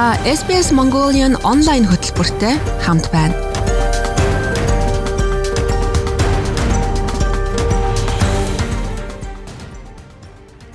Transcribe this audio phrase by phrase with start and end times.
[0.00, 3.36] Та SBS Mongolian онлайн хөтөлбөртэй хамт байна.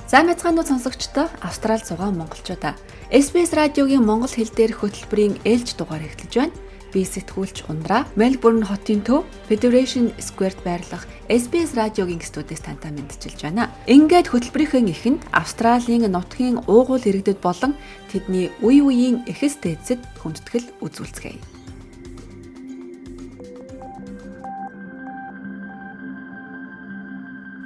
[0.06, 1.26] Сайн мэцгаанууд сонсогчдоо.
[1.42, 2.78] Австрал зугаа монголчуудаа.
[3.10, 6.54] SBS радиогийн монгол хэл дээрх хөтөлбөрийн ээлж дугаар эхэлж байна
[6.96, 13.68] би сэтгүүлч Ундраа Мельбурн хотын төв Federation Square-д байрлах SBS радиогийн студиэс тантай мэдчилж байна.
[13.84, 17.76] Ингээд хөтөлбөрийн эхэнд Австралийн нутгийн уугуул иргэдэд болон
[18.08, 21.44] тэдний үе үеийн эхэс дээдсэд хүндэтгэл үзүүлцгээе.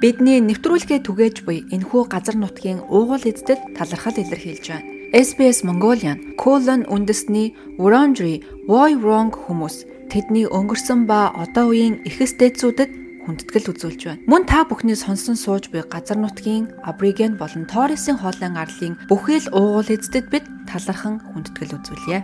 [0.03, 5.00] Бидний нэвтрүүлгээ түгээж буй энэхүү газар нутгийн уугуул эздэд талархал илэрхийлж байна.
[5.11, 13.27] SBS Mongolian Colon үндэсний Wurundjeri Woi Wurrung хүмүүс тэдний өнгөрсөн ба одоо үеийн эхэс дээдсүүдэд
[13.27, 14.23] хүндэтгэл үзүүлж байна.
[14.31, 19.91] Мөн та бүхний сонсон сууж буй газар нутгийн Абориген болон Торресын хоолын арлын бүхэл уугуул
[19.91, 22.23] эздэд бид талархан хүндэтгэл үзүүлье.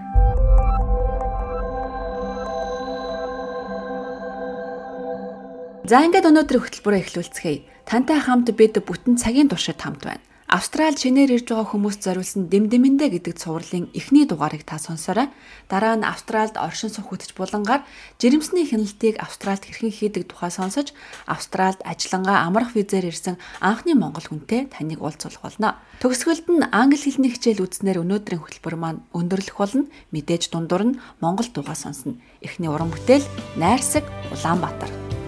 [5.92, 7.68] За ингээд өнөөдрийн хөтөлбөрөө эхлүүлцгээе.
[7.84, 10.27] Тантай хамт бид бүтэн цагийн туршид хамт байна.
[10.48, 15.28] Австрал шинээр ирж байгаа хүмүүст зориулсан Дэмдэмэндэ гэдэг цувралын эхний дугаарыг та сонсоорой.
[15.68, 17.84] Дараа нь Австралд оршин хөтөч булангаар
[18.16, 20.96] жирэмсний хяналтыг Австралд хэрхэн хийдэг тухай сонсож,
[21.28, 25.84] Австралд ажиллангаа амрах визээр ирсэн анхны монгол хүнтэй таныг уулзуулах болно.
[26.00, 29.92] Төгсгөлд нь англи хэлний хичээл үзснээр өнөөдрийн хөтөлбөр маань өндөрлөх болно.
[30.16, 32.16] Мэдээж дундуур нь монгол дугаа сонсно.
[32.40, 33.28] Эхний уран бүтээл
[33.60, 35.27] Найрсаг Улаанбаатар.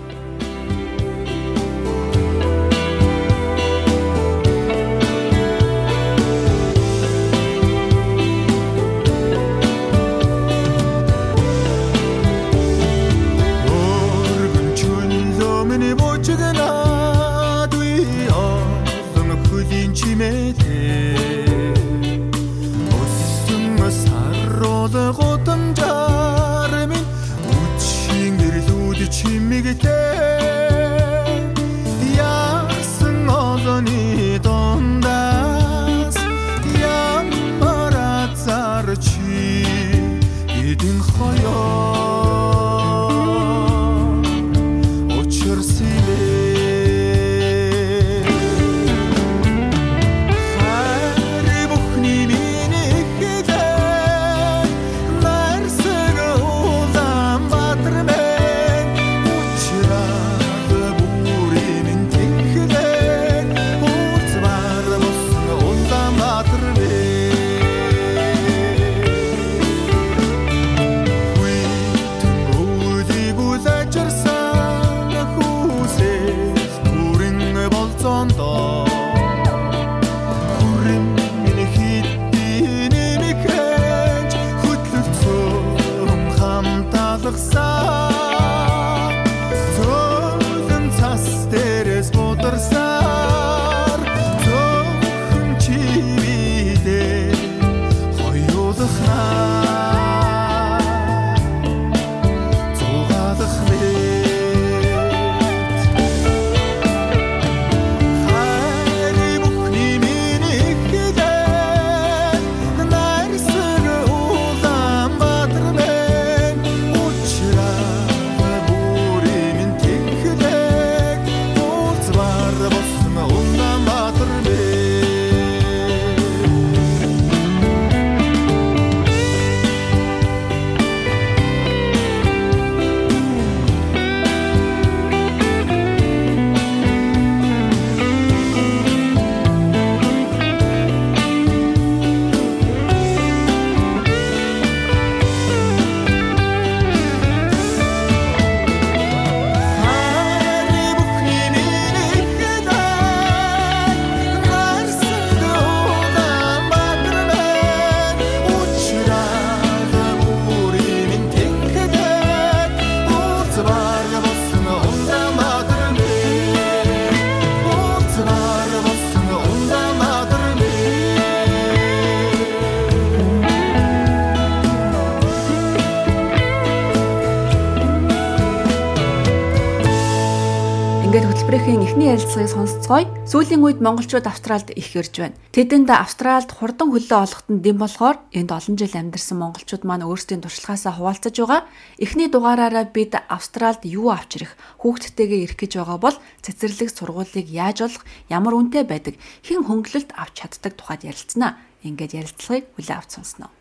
[182.09, 183.05] Эхний ярилцлагыг сонсцгоё.
[183.29, 185.37] Сүүлийн үед монголчууд Австралид их ирж байна.
[185.53, 190.41] Тэдэнд Австралид хурдан хөлөө олоход нь дэм болохоор энд олон жил амьдарсан монголчууд маань өөрсдийн
[190.41, 191.69] туршлагаасаа хуваалцаж байгаа.
[192.01, 197.85] Эхний дугаараараа бид Австралид юу авч ирэх, хүүхдтэйгээ ирэх гэж байгаа бол цэцэрлэг сургуулийг яаж
[197.85, 199.13] олох, ямар үнэтэй байдаг,
[199.45, 201.61] хэн хөнгөлөлт авч чаддаг тухайд ярилцсанаа.
[201.85, 203.53] Ингээд ярилцлагыг хүлээ авч сонсноо.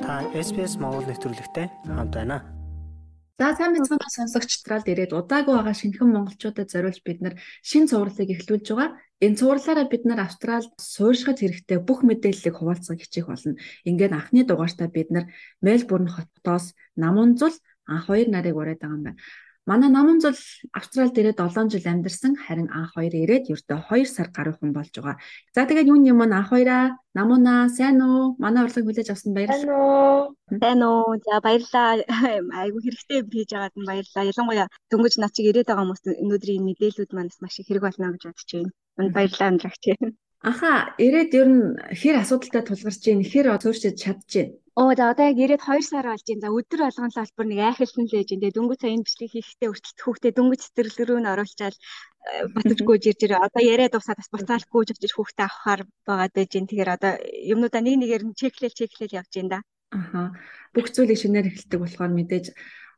[0.00, 2.53] Та SPS Монгол нэвтрүүлэгтэй хамт байна.
[3.34, 7.34] За сайн мэцхан сонсогчдраад ирээд удаагүй байгаа шинэхэн монголчуудад зориулж бид нар
[7.66, 8.94] шин цувралыг эхлүүлж байгаа.
[9.26, 13.58] Энэ цувралаараа бид нар Австралид суурьшихад хэрэгтэй бүх мэдээллийг хуваалцах хичээх болно.
[13.82, 15.24] Ингээд анхны дугаартаа бид нар
[15.66, 17.54] Мельбурн хотоос Намунзул
[17.90, 19.20] анх хоёр нарыг ураад байгаа юм байна.
[19.70, 20.36] Манай намын зул
[20.78, 24.92] Австралид ирээд 7 жил амьдарсан харин анх хоёр ирээд ердөө 2 сар гаруй хүн болж
[24.92, 25.16] байгаа.
[25.56, 26.84] За тэгээд юуны юм анх хоёраа
[27.16, 28.36] намуна сайн уу?
[28.44, 29.64] Манай урилгыг хүлээж авсан баярлалаа.
[29.64, 30.36] Сайн уу?
[30.60, 31.16] Сайн уу?
[31.24, 31.90] За баярлалаа.
[32.60, 34.28] Айгу хэрэгтэй хийж байгаад нь баярлалаа.
[34.32, 38.22] Ялангуяа дөнгөж над чиг ирээд байгаа хүмүүс өнөөдрийн мэдээлүүд манаас маш их хэрэг болно гэж
[38.28, 38.70] бодож байна.
[39.16, 39.84] Баярлалаа амдрагч.
[40.44, 41.62] Аха, ирээд ер нь
[42.00, 44.52] хэр асуудалтай тулгарч байна, хэр зөөрчөж байна.
[44.76, 46.44] Оо за одоо яг ирээд 2 сар болж байна.
[46.44, 49.70] За өдөр болгон л албар нэг айхалсан л ээж энэ дөнгөж сая энэ бичлэг хийхдээ
[49.72, 53.40] өртөлт хүүхдээ дөнгөж цэцэрлэг рүү н оруулчаал э, батжгүй ирж ирээ.
[53.40, 56.66] Одоо яриад дуусаад бас буцаал гүйж очиж хүүхдээ авахаар байгаа байж гэн.
[56.66, 57.12] Тэгэхээр одоо
[57.54, 59.60] юмнуудаа нэг нэгээр нь чеклэл чеклэл явж байна да.
[59.94, 60.22] Аха.
[60.74, 62.46] Бүх зүйлийг шинээр эхэлдэг болохоор мэдээж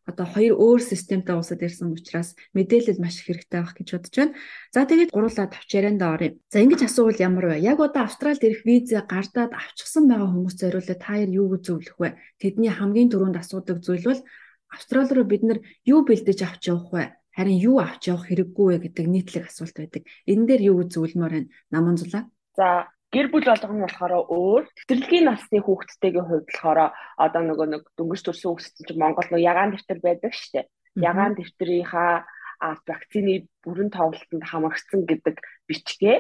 [0.07, 4.35] одоо хоёр өөр системтэй улсад ирсэн учраас мэдээлэл маш их хэрэгтэй байх гэж бодож байна.
[4.71, 6.39] За тэгээд гурлаа тавч ярианда оръё.
[6.47, 7.67] За ингэж асуувал ямар вэ?
[7.67, 11.99] Яг одоо Австралид ирэх виза гардаад авчихсан байгаа хүмүүс зориулаад та яар юу гэж зөвлөх
[11.99, 12.11] вэ?
[12.39, 14.23] Тэдний хамгийн түрүүнд асуудаг зүйл бол
[14.71, 17.05] Австрали руу бид нар юу бэлдэж авч явах вэ?
[17.35, 20.03] Харин юу авч явах хэрэггүй вэ гэдэг нийтлэг асуулт байдаг.
[20.31, 21.53] Энэ дээр юу гэж зөвлөмөр байна?
[21.75, 22.31] Наман зулаа.
[22.57, 26.81] За гэр бүл болгоно болохоор өөр тэтгэлгийн насны хүүхдтэйгийн хувьд болохоор
[27.25, 30.67] одоо нөгөө нэг дөнгөж төрсэн хүүхдтэй чинь Монгол нөгөө ягаан дэвтэр байдаг штэ.
[30.99, 32.27] Ягаан дэвтрийнхаа
[32.61, 35.37] вакцины бүрэн тоглолтод хамрагдсан гэдэг
[35.69, 36.17] бичгээ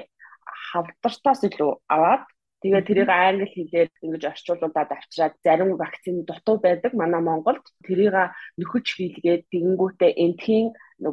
[0.70, 2.24] хавдартаас илүү аваад
[2.62, 7.64] тэгээ тэрийг англи хэлээр ингэж орчуулуулад авчираад зарим вакцины дутуу байдаг манай Монголд.
[7.86, 8.16] Тэрийг
[8.60, 10.66] нөхөж хийлгээд тэгэнгүүтээ энтхийн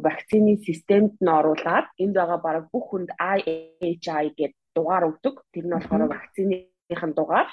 [0.06, 5.36] вакцины системд нь оруулаад энд байгаа бараг бүх хүнд IHI гэдэг дугаар өгдөг.
[5.54, 7.48] Тэр нь болохоор вакциныхын дугаар.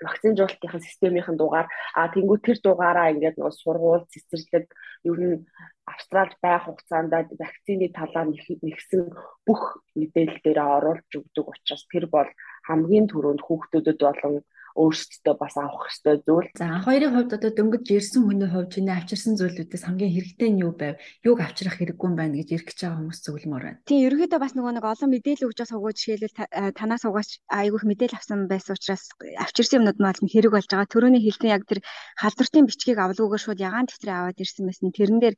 [0.00, 1.68] Вакцинжуулалтын системийн дугаар.
[1.94, 4.66] А тэнгуү тэр дугаараа ингээд нөгөө сургууль цэцэрлэг
[5.10, 5.44] ер нь
[5.92, 9.02] Австралид байх хугацаанд вакцины талаар нэгсэн
[9.46, 9.62] бүх
[9.98, 12.30] мэдээлэлдээ оруулж өгдөг учраас тэр бол
[12.68, 14.34] хамгийн түрүүнд хүүхдүүдэд болон
[14.76, 16.48] өөрсдөө бас авах хэрэгтэй зүйл.
[16.54, 20.62] За анх хоёрын хувьд одоо дөнгөж ирсэн хүний хувьд чиний авчирсан зүйлүүдээс хамгийн хэрэгтэй нь
[20.62, 20.98] юу байв?
[21.26, 23.80] Юуг авчрах хэрэггүй юм байна гэж эргэж байгаа хүмүүс зөвлөмөр байна.
[23.88, 26.36] Тийм ерөөдөө бас нөгөө нэг олон мэдээлэл өгч байгаа суугаж жишээлбэл
[26.78, 29.04] танаас угаач айгүйх мэдээлэл авсан байсан учраас
[29.42, 30.92] авчирсан юмнууд мал хэрэг болж байгаа.
[30.92, 31.80] Төрөний хэлсэн яг тэр
[32.20, 34.94] халдвартын бичгийг авалгүйгээр шууд ягаан дэвтрээ аваад ирсэн байсан.
[34.94, 35.36] Тэрэн дээр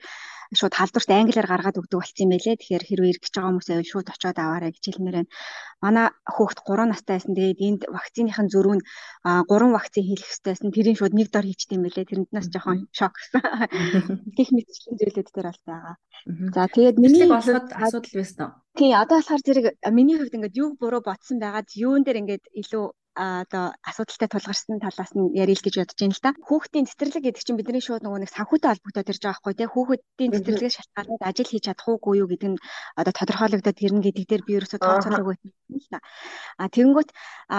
[0.52, 2.56] шууд халдварт англиар гаргаад өгдөг болсон юм байлээ.
[2.60, 5.32] Тэгэхээр хэрвээ эргэж байгаа хүмүүс байвал шууд очиод аваарай гэж хэлмээр байна.
[5.82, 7.34] Манай хүүхэд 3 настай байсан.
[7.36, 8.84] Тэгээд энд вакциныхын зөрүү нь
[9.24, 10.74] 3 вакцин хийх хэрэгтэйсэн.
[10.76, 12.10] Тэрийн шууд нэг дор хийчихдээ юм байлээ.
[12.10, 13.40] Тэрнээс жоохон шок гэсэн.
[14.36, 15.96] Тех мэдчлэн зүйлүүд дээр бол байгаа.
[16.54, 18.52] За тэгээд миний болгоод асуудал байсан уу?
[18.78, 22.84] Тий, одоо болохоор зэрэг миний хувьд ингээд юу буруу ботсон байгаад юун дээр ингээд илүү
[23.14, 26.32] одоо асуудалтай тулгарсан талаас нь ярил гэж бодож байна л да.
[26.48, 29.68] Хүүхдийн цэцэрлэг гэдэг чинь бидний шууд нөгөө нэг санхүүтэй холбогдоод ирж байгаа байхгүй тий.
[29.68, 32.62] Хүүхдийн цэцэрлэгээс шалтгаалаад ажил хийж чадах уугүй юу гэдэг нь
[32.96, 36.00] одоо тодорхойлогдоод ирнэ гэдэг дээр би ерөөсөө тооцоолог байсан л да.
[36.56, 37.10] А тэгэнгүүт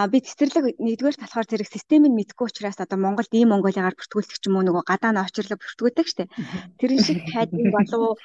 [0.10, 4.58] би цэцэрлэг нэгдүгээр талахаар зэрэг системийг мэдгүй учраас одоо Монголд ийм Монголигаар бүртгүүлдэг ч юм
[4.58, 6.30] уу нөгөө гадаа навчрлаг бүртгүүлдэг штэ.
[6.82, 8.18] Тэрэн шиг хайдын болов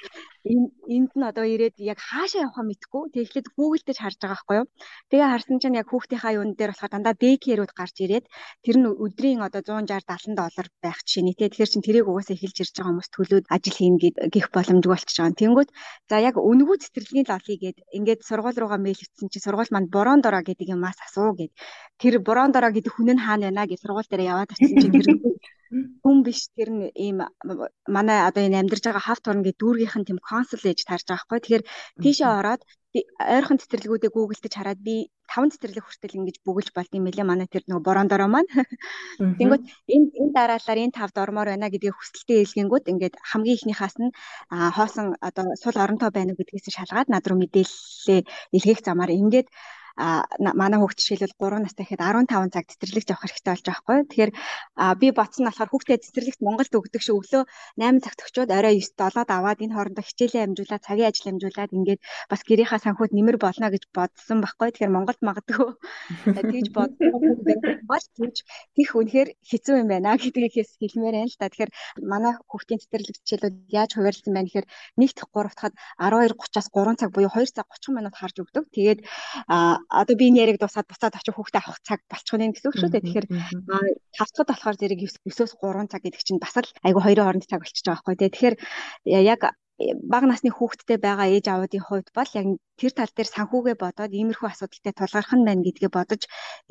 [0.48, 3.02] энд нь одоо ирээд яг хаашаа явахаа мэдгүй.
[3.12, 4.66] Тэгэхээр Google дээр харж байгаа байхгүй юу.
[5.12, 8.26] Тэгээ харсан чинь яг хүүхдийнхаа юун дээр болохоор дандаа дэйкерүүд гарч ирээд
[8.64, 11.32] тэр нь өдрийн одоо 160 70 доллар байх жишээ нэ.
[11.38, 13.98] Тэгэхээр чин тэрийг угаасаа эхэлж ирж байгаа хүмүүс төлөөд ажил хийнэ
[14.34, 15.40] гэх боломжгүй болчихж байгаа.
[15.42, 15.70] Тэнгүүд
[16.10, 20.20] за яг үнэгүй цэцэрлэгийн лолий гээд ингээд сургууль руугаа мэйл итсэн чи сургууль манд борон
[20.22, 21.52] дороо гэдэг юмас асуу гэд.
[22.00, 25.06] Тэр борон дороо гэдэг хүн нь хаана байна гэж сургууль дээр яваад очсон чинь тэр
[26.02, 27.18] хүн биш тэр нь ийм
[27.96, 31.38] манай одоо энэ амьдарч байгаа хавт орн гэдэг дүүргийнхэн тэм консул ээж тарж байгаа хгүй.
[31.40, 31.64] Тэгэхээр
[32.02, 32.62] тийшээ ороод
[33.36, 34.96] ойрхон цэцэрлэгүүдээ гуглдж хараад би
[35.30, 38.48] таван цэцэрлэг хүртэл ингэж бүгэлж болд юм лээ манай тэр нөгөө борон дороо маань.
[39.38, 39.62] Тэнгүүт
[39.94, 44.10] энэ энэ дараалалаар энэ тавд ормоор байна гэдгийг хүсэлтээ хэлгэнгүүт ингээд хамгийн ихнийхаас нь
[44.48, 48.20] хоосон одоо сул оронтой байна уу гэдгээс шалгаад над руу мэдээлэлээ
[48.56, 49.48] илгээх замаар ингээд
[49.98, 53.98] манай хүүхд жишээлбэл 3 настай гэхэд 15 цаг цэцэрлэгт явах хэрэгтэй болж байгаа хгүй.
[54.06, 54.32] Тэгэхээр
[55.00, 57.42] би ботсон болохоор хүүхдээ цэцэрлэгт Монголд өгдөг шиг өглөө
[57.82, 62.00] 8 цагт өгчөөд орой 9-д олоод аваад энэ хоорондоо хичээлээ амжуулаад цагийн ажил амжуулаад ингээд
[62.30, 64.68] бас гэрийнхаа санхуд нэмэр болно гэж бодсон байхгүй.
[64.70, 65.68] Тэгэхээр Монголд магадгүй
[66.52, 67.12] тэгж бодсон
[67.90, 68.36] бол тэгж
[68.78, 71.50] тийх үнэхээр хэцүү юм байна гэдгийгээс хэлмээр байна л та.
[71.50, 71.72] Тэгэхээр
[72.06, 74.68] манай хүүхдийн цэцэрлэг жишээлбэл яаж хуваарлсан байна гэхээр
[75.00, 78.64] нэгт 3 дахад 12:30-аас 3 цаг буюу 2 цаг 30 минут харж өгдөг.
[78.70, 79.00] Тэгээд
[79.88, 83.04] одоо би энэ яриг дуусаад буцаад очиж хүүхдээ авах цаг болчихно гэсэн үг шүү дээ.
[83.04, 83.26] Тэгэхээр
[84.16, 87.86] тавцад болохоор зэрэг 9-өөс 3 цаг гэдэг чинь бас л айгүй хоёрын хооронд цаг болчихж
[87.88, 88.28] байгаа байхгүй тий.
[88.28, 88.56] Тэгэхээр
[89.32, 89.42] яг
[90.12, 92.46] бага насны хүүхэдтэй байгаа ээж аавуудын хувьд бол яг
[92.78, 96.22] тэр тал дээр санхүүгээ бодоод иймэрхүү асуудалтай тулгарх нь байна гэдгээ бодож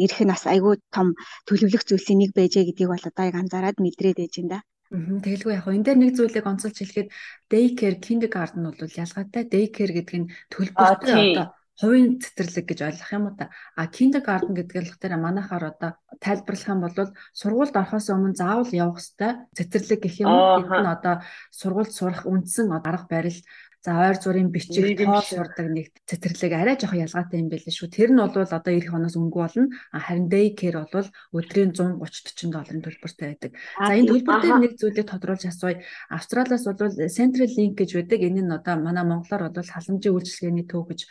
[0.04, 1.16] ирэх нь бас айгүй том
[1.48, 4.60] төлөвлөх зүйлсийн нэг байжээ гэдгийг бол одоо яг анзаараад мэдрээд ээж юм да.
[4.92, 7.08] Тэгэлгүй яг энэ дээр нэг зүйлийг онцолж хэлэхэд
[7.52, 13.36] daycare kindergarten бол ялгаатай daycare гэдэг нь төлбөртэй одоо хувийн цэцэрлэг гэж ойлгох юм уу
[13.38, 13.54] та.
[13.78, 16.98] А kindergarten гэдэг болохоор манайхаар одоо тайлбарлах юм бол
[17.38, 20.66] сургуульд орохоос өмнө заавал явах ёстой цэцэрлэг гэх юм уу.
[20.66, 21.16] Тэнд нь одоо
[21.54, 23.40] сургуульд сурах үндсэн арга барил
[23.88, 27.88] За ойр зургийн бичиг тоол сурдаг нэг цэцэрлэг арай жоох ялгаатай юм байл шүү.
[27.88, 29.72] Тэр нь бол одоо эх хоноос өнгө болно.
[29.94, 33.52] Харин day care бол өдрийн 130 40 долларын төлбөртэй байдаг.
[33.80, 35.80] За энэ төлбөр дээр нэг зүйлийг тодруулж асууя.
[36.12, 38.20] Австралиас бол Central Link гэж байдаг.
[38.28, 41.08] Энэ нь одоо манай монголоор бол халамжийн үйлчилгээний төв гэж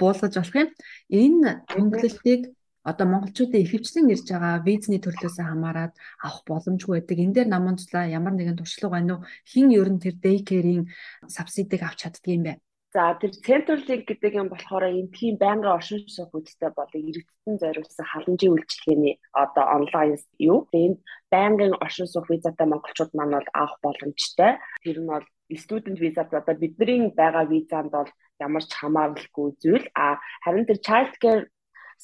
[0.00, 0.68] буулгаж болох юм.
[1.08, 2.42] Энэ төнгөлөлтийг
[2.90, 5.92] одоо монголчуудын ихэвчлэн ирж байгаа визний төрлөөс хамаарат
[6.24, 7.18] авах боломжгүй байдаг.
[7.20, 9.26] Энэ дээр намунцлаа ямар нэгэн туршлага байна уу?
[9.50, 10.88] Хин ер нь тэр day care-ийн
[11.28, 12.54] субсидийг авч чаддаг юм бэ?
[12.94, 18.06] За тэр Central Link гэдэг юм болохоор эндхийн байнгын оршин суух үедтэй болон иргэдтэн зориулсан
[18.08, 20.64] халамжийн үйлчилгээний одоо онлайн юу.
[20.72, 24.56] Энд байнгын оршин суух визатай монголчууд маань бол авах боломжтой.
[24.80, 28.08] Тэр нь бол студент визад одоо бидний байгаа визанд бол
[28.40, 31.42] ямар ч хамааралгүй зүйл а харин тэр child care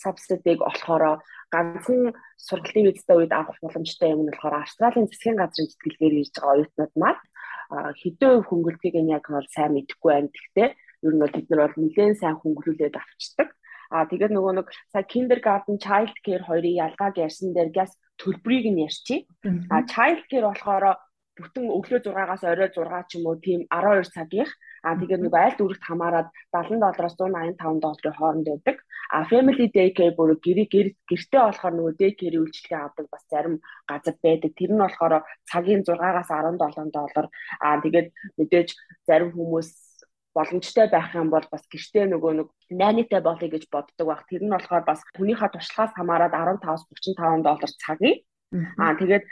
[0.02, 1.22] subsidy-г болохоор
[1.54, 2.14] ганцхан
[2.46, 6.94] сургалтын визтэй үед авах боломжтой юм нь болохоор Австралийн засгийн газрын зэтгэлгээр ирж байгаа оюутнууд
[6.98, 7.20] маань
[8.00, 10.30] хэдэн хөнгөлтийг нь яг бол сайн мэдэхгүй байна.
[10.34, 10.68] Гэхдээ
[11.06, 13.48] ер нь бол бид нар бол нэлээд сайн хөнгөлүүлээд авчдаг.
[13.94, 18.82] А тэгээд нөгөө нэг сая kindergarten child care хоёрын ялгааг ярьсан дээр газ төлбөрийг нь
[18.88, 19.24] ярьчих.
[19.70, 20.98] А child care болохоор
[21.38, 24.50] бүтэн өглөө 6-аас орой 6 ч юм уу тийм 12 цагийнх
[24.84, 28.76] А тэгээд нэг айл дүүрэгт хамаарад 70 доллароос 185 долларын хооронд байдаг.
[29.08, 30.68] А family day care бүр гэрээ
[31.08, 33.56] гэртээ болохоор нөгөө day care үйлчилгээ авдаг бас зарим
[33.88, 34.52] газар байдаг.
[34.52, 35.14] Тэр нь болохоор
[35.48, 37.26] цагийн 6-аас 17 доллар.
[37.64, 38.68] А тэгээд мэдээж
[39.08, 39.68] зарим хүмүүс
[40.36, 44.20] боломжтой байх юм бол бас гэртээ нөгөө нэг найнтай болъё гэж боддог баг.
[44.28, 48.18] Тэр нь болохоор бас хүнийхээ туршлагаас хамаарат 15-35 доллар цагийн
[48.54, 49.24] Аа тэгээд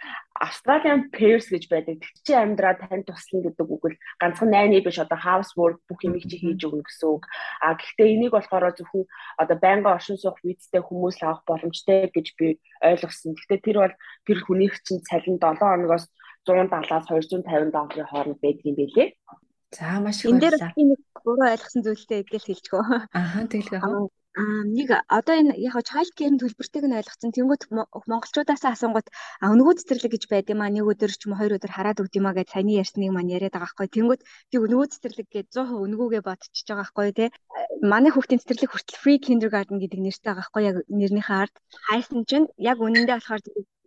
[0.43, 2.03] Australian pairs гэж байдаг.
[2.03, 6.03] Тэр чинь амьдраа тань туслана гэдэг үг л ганцхан найны биш одоо house work бүх
[6.03, 7.23] юмыг чи хийж өгнө гэсэн үг.
[7.63, 9.07] Аа гэхдээ энийг болохоор зөвхөн
[9.39, 13.39] одоо байнгын оршин суух визтэй хүмүүс авах боломжтой гэж би ойлгосон.
[13.39, 13.95] Гэхдээ тэр бол
[14.27, 16.11] тэр хүнийх чинь цалин 7 хоногоос
[16.43, 19.15] 170-аас 250 долларын хооронд байдаг юм билээ.
[19.71, 20.75] За маш их баярлалаа.
[20.75, 22.83] Энэ дээр нэг буруу ойлгосон зүйлтэй гэдэл хэлчихв.
[23.15, 24.11] Ахаа тэгэлгүй.
[24.33, 27.37] Нэг одоо энэ яг child care-ийн төлбөртэйг нь ойлгоцсон.
[27.37, 27.63] Тэнгүүт
[28.09, 29.09] монголчуудаас асуунгууд
[29.45, 30.73] өнгөө цэцэрлэг гэж байд юм аа.
[30.73, 33.35] Нэг өдөр ч юм уу хоёр өдөр хараад өгд юм аа гэж саяны ярьсныг маань
[33.37, 33.89] яриад байгаа байхгүй.
[33.93, 37.29] Тэнгүүт би өнгөө цэцэрлэг гэж 100% өнгөөгээ бодчихж байгаа байхгүй тий.
[37.93, 40.63] Манай хүүхдийн цэцэрлэг хүртэл free kindergarten гэдэг нэртэй байгаа байхгүй.
[40.65, 41.55] Яг нэрнийхээ ард
[41.87, 43.43] хайсан чинь яг үнэндээ болохоор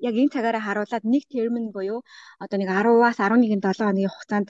[0.08, 2.00] яг энэ цагаараа харуулад нэг термин буюу
[2.44, 4.50] одоо нэг 10-аас 11 7 хоногийн хугацаанд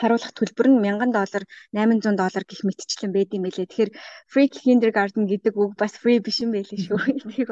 [0.00, 1.44] харуулах төлбөр нь 1000 доллар
[1.76, 3.68] 800 доллар гэх мэтчлэн байд юм байлээ.
[3.68, 3.92] Тэгэхээр
[4.32, 6.98] free kindergarten гэдэг үг бас free биш юм байлээ шүү.
[7.16, 7.50] Энийг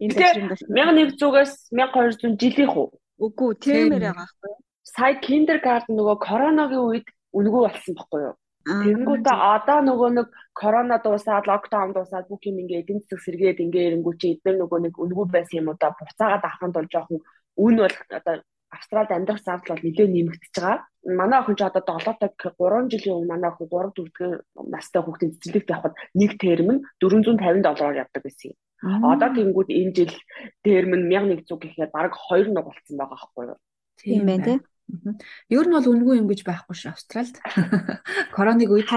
[0.00, 2.88] энэ төсрийн бас 1100-аас 1200 жилийнх үү?
[3.24, 4.58] Үгүй тэрмээр байгаа байхгүй юу?
[4.84, 8.36] Сая kindergarten нөгөө коронагийн үед үнгүү болсон байхгүй юу?
[8.64, 13.86] Тэнгүүтээ одоо нөгөө нэг корона дуусаад локдаун дуусаад бүх юм ингээ эдийн засаг сэргээд ингээ
[13.88, 17.20] ирэнгүү чи эдгээр нөгөө нэг үнгүү байсан юм удаа буцаагаад авахын тулд жоохон
[17.60, 18.34] үн бол одоо
[18.74, 20.78] Австралид амьдрах зардал бол нэлээд нэмэгдэж байгаа.
[21.04, 24.42] Манай охин ч одоо 7 таг 3 жилийн өмнө манай охин 3 4 дэх
[24.74, 28.58] настай хүүхдийн цэцэрлэгт явхад нэг терм нь 450 доллараар явдаг байсан юм.
[28.84, 30.12] Одоо тэнгууд энэ жил
[30.64, 33.58] терм нь 1100 гэхээр бараг 2 нуг болсон байгаа байхгүй юу?
[34.00, 34.60] Тийм байна тийм.
[35.48, 37.36] Ер нь бол үнгүй юм гэж байхгүй ш Австралид.
[38.36, 38.88] Короныг үед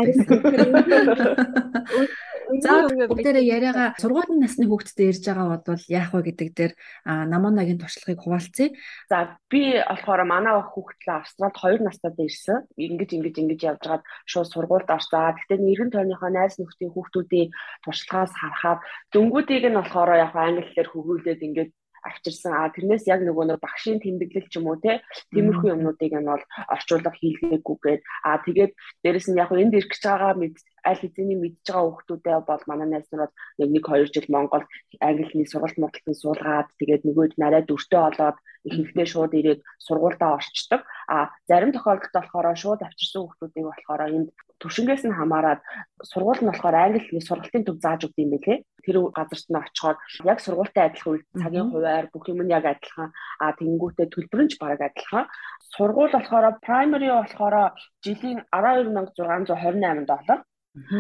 [2.64, 8.24] За бүгдээрээ яриагаа сургуулийн насны хүүхдтэй ирж байгаа бол яах вэ гэдэг дээр намуунагийн туршлагыг
[8.24, 8.72] хуваалцъя.
[9.12, 12.64] За би болохоор манай хүүхдлээ Австралид 2 настайд ирсэн.
[12.80, 15.36] Ингэж ингэж ингэж явж байгаад шууд сургуульд орсаа.
[15.36, 17.52] Гэхдээ нэрэн тойрныхоо найз нөхдийн хүүхдүүдийн
[17.84, 18.80] туршлагаас харахад
[19.12, 21.70] дөнгүүдийг нь болохоор яг англиэр хөгүүлээд ингэж
[22.10, 22.54] авчирсан.
[22.56, 25.04] А тэрнээс яг нөгөө нэг багшийн тэмдэглэл ч юм уу те
[25.36, 28.72] тиймэрхүү юмнуудыг нь бол орчуулга хийлгээгүйгээд а тэгээд
[29.04, 30.56] дээрэс нь яг энд ирэх гэж байгаа мэд
[30.88, 34.66] аль хэзээний мэдж байгаа хүүхдүүдээ бол манай найз нар нэг нэг хоёр жил Монгол
[35.04, 38.38] англи хэлний сургалт мургалтын суулгаад тэгээд нөгөөд нарай дүртэй болоод
[38.68, 40.82] ихэнхдээ шууд ирээд сургуультай орчдөг.
[41.08, 41.18] А
[41.50, 44.30] зарим тохиолдолд болохоор шууд авчирсан хүүхдүүдийг болохоор энд
[44.62, 45.62] төвшингээс нь хамаарат
[46.12, 48.58] сургууль нь болохоор англи хэлний сургалтын төв зааж өгд юм бэлээ.
[48.86, 49.98] Тэр газарт нь очихоор
[50.32, 53.10] яг сургуультай адилхан үйл цагийн хуваар бүх юм нь яг адилхан.
[53.44, 55.26] А тэнгүүтээ төлбөр нь ч бараг адилхан.
[55.76, 57.56] Сургууль болохоор primary болохоор
[58.06, 60.40] жилийн 12628 доллар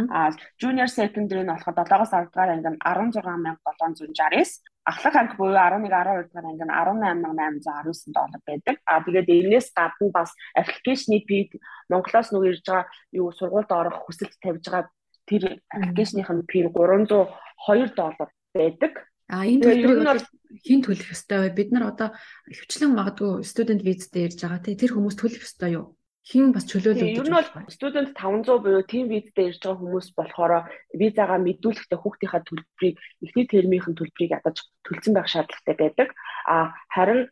[0.09, 6.31] А junior secondary нь болохоор 7-оос 10 дугаар ангид 16769 ахлах анги буюу 11 12
[6.31, 8.75] дугаар анги нь 18819 доллар байдаг.
[8.87, 11.51] А тэгээд энэс гадна бас аппликейшны фи
[11.91, 12.87] Монголоос нөгөө ирж байгаа
[13.19, 14.87] юу сургуульд орох хүсэлт тавьж байгаа
[15.27, 15.43] тэр
[15.75, 18.93] аппликейшных нь фи 302 доллар байдаг.
[19.27, 20.23] А энэ төлбөрийг
[20.63, 21.57] хэн төлөх ёстой вэ?
[21.59, 22.15] Бид нар одоо
[22.47, 25.96] хвчлэн магадгүй студент визтэй ирж байгаа тий тэр хүмүүс төлөх ёстой юу?
[26.27, 27.07] Хин бас чөлөөлөв.
[27.07, 30.53] Ер нь бол студент 500 буюу team визтэй ирж байгаа хүмүүс болохоор
[30.91, 36.11] визагаа мэдүүлэхдээ хүүхдийнхаа төлбөрийг эхний термийнхэн төлбөрийг ядаж төлсөн байх шаардлагатай байдаг.
[36.51, 37.31] А харин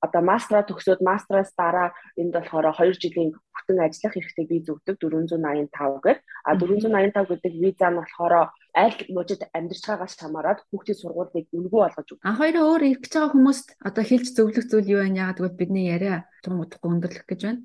[0.00, 6.00] одоо мастера төгсөөд мастераас дараа энд болохоор 2 жилийн бүтэн ажиллах хэрэгтэй виз өгдөг 485
[6.00, 6.16] гэдэг.
[6.48, 12.08] А 485 гэдэг виза нь болохоор аль мужид амьдарч байгаагаас хамаарат хүүхдийн сургуулийг үнэгүй болгож
[12.08, 12.24] өгдөг.
[12.24, 15.12] А хоёроо өөр ирэх гэж байгаа хүмүүст одоо хэлж зөвлөх зүйл юу вэ?
[15.12, 17.60] Яагаад гэвэл бидний яриа тун удахгүй өндөрлөх гэж байна.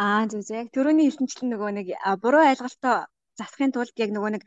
[0.00, 0.56] Аа зөв зөв.
[0.62, 1.86] Яг түрүүний хэлсэнчлэн нөгөө нэг
[2.22, 2.96] буруу ойлголтоо
[3.40, 4.42] засахын тулд яг нөгөө нэг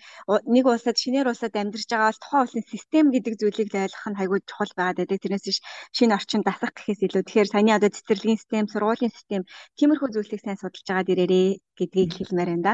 [0.56, 4.40] нэг улсад шинээр улсад амьдарч байгаа бол тухайн улсын систем гэдэг зүйлийг ойлгох нь хайгуу
[4.50, 5.22] чухал байгаад байдаг.
[5.22, 5.60] Тэрнээс биш
[5.98, 7.24] шинэ орчин дасах гэхээс илүү.
[7.26, 9.42] Тэгэхээр саяны одоо цэцэрлэгийн систем, сургуулийн систем
[9.78, 12.74] тиймэрхүү зүйлийг сайн судалж байгаа дээрээ гэдгийг хэлмээр байна да.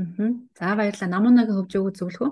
[0.00, 0.30] Аа.
[0.58, 1.12] За баярлалаа.
[1.14, 2.30] Намуунагийн хөвж өгөө зөвлөх үү?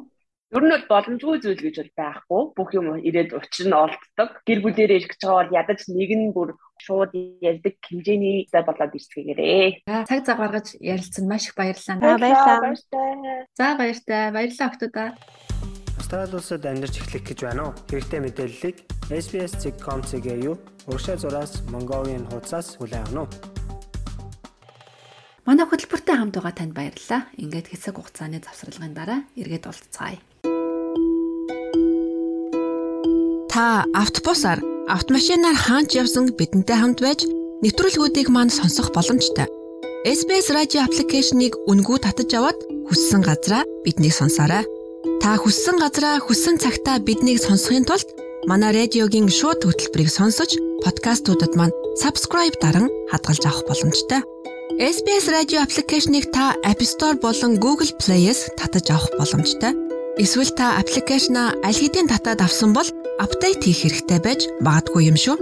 [0.52, 2.42] Ер нь бол боломжгүй зүйл гэж бол байхгүй.
[2.52, 4.30] Бүх юм ирээд учир нь олддог.
[4.44, 8.92] Гэр бүлээрээ ирэх гэж байгаа бол ядаж нэг нь бүр шууд ярьдаг хэмжээний зай болоод
[8.92, 9.88] ирсгээрээ.
[9.88, 12.20] Цаг цаг гаргаж ярилцсан маш их баярлалаа.
[12.20, 13.48] Баярлалаа.
[13.56, 14.28] За баяртай.
[14.28, 15.08] Баярлалаа охтуудаа.
[15.96, 17.78] Австрали улсад амьдарч эхлэх гэж байна уу?
[17.88, 18.76] Хэрэгтэй мэдээллийг
[19.08, 20.60] SBS.com.cg-ээ юу?
[20.84, 23.61] Уршаа зураас Mongolian хуудасаас хүлээн авах нь.
[25.42, 27.26] Манай хөтөлбөртэй хамт байгаа танд баярлалаа.
[27.34, 30.22] Ингээд хэсэг хугацааны завсралгын дараа эргээд уулзцаая.
[33.50, 37.26] Та автобусаар, автомашинаар хаач явсан бидэнтэй хамт байж
[37.58, 39.50] нэвтрүүлгүүдийг манд сонсох боломжтой.
[40.06, 44.62] SBS радио аппликейшнийг үнгүй татаж аваад хүссэн газраа биднийг сонсоорой.
[45.18, 48.06] Та хүссэн газраа хүссэн цагтаа биднийг сонсохын тулд
[48.46, 50.54] манай радиогийн шууд хөтөлбөрийг сонсож
[50.86, 54.22] подкастуудад маань subscribe даран хадгалж авах боломжтой.
[54.82, 59.78] SBS радио аппликейшнийг та App Store болон Google Play-с татаж авах боломжтой.
[60.18, 62.90] Эсвэл та аппликейшнаа аль хэдийн татаад авсан бол
[63.22, 65.38] апдейт хийх хэрэгтэй байж магадгүй юм шүү.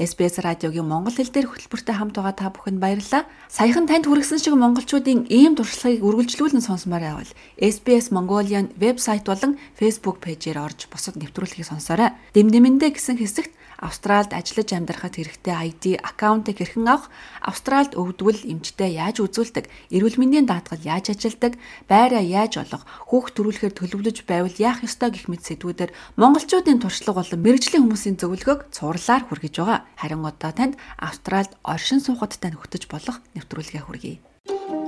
[0.08, 3.28] SBS радиогийн монгол хэл дээр хөтөлбөртэй хамт байгаа та бүхэнд баярлалаа.
[3.52, 10.24] Саяхан танд хүргэсэн шиг монголчуудын ийм туршлагыг үргэлжлүүлэн сонсомоор байвал SBS Mongolian вебсайт болон Facebook
[10.24, 12.16] пэйжээр орж бусад нэвтрүүлгийг сонсоорой.
[12.32, 17.14] Дэмдэмэндээ гэсэн хэсэгт Австралид ажиллаж амьдрахад хэрэгтэй ID аккаунтыг хэрхэн авах,
[17.46, 23.78] Австралид өвдвөл эмчтэй яаж үзүүлдэг, эрүүл мэндийн даатгал яаж ажилдаг, байраа яаж олох, хүүхд төрүүлэхээр
[23.78, 29.56] төлөвлөж байвал яах ёстой гэх мэт сэдвүүдээр монголчуудын туршлага болон мэрэгжлийн хүмүүсийн зөвлөгөөг цуурлаар хүргэж
[29.62, 29.80] байгаа.
[29.96, 34.18] Харин одоо танд Австралид оршин суугаттай нөхдөж болох нэвтрүүлгээ хүргэе.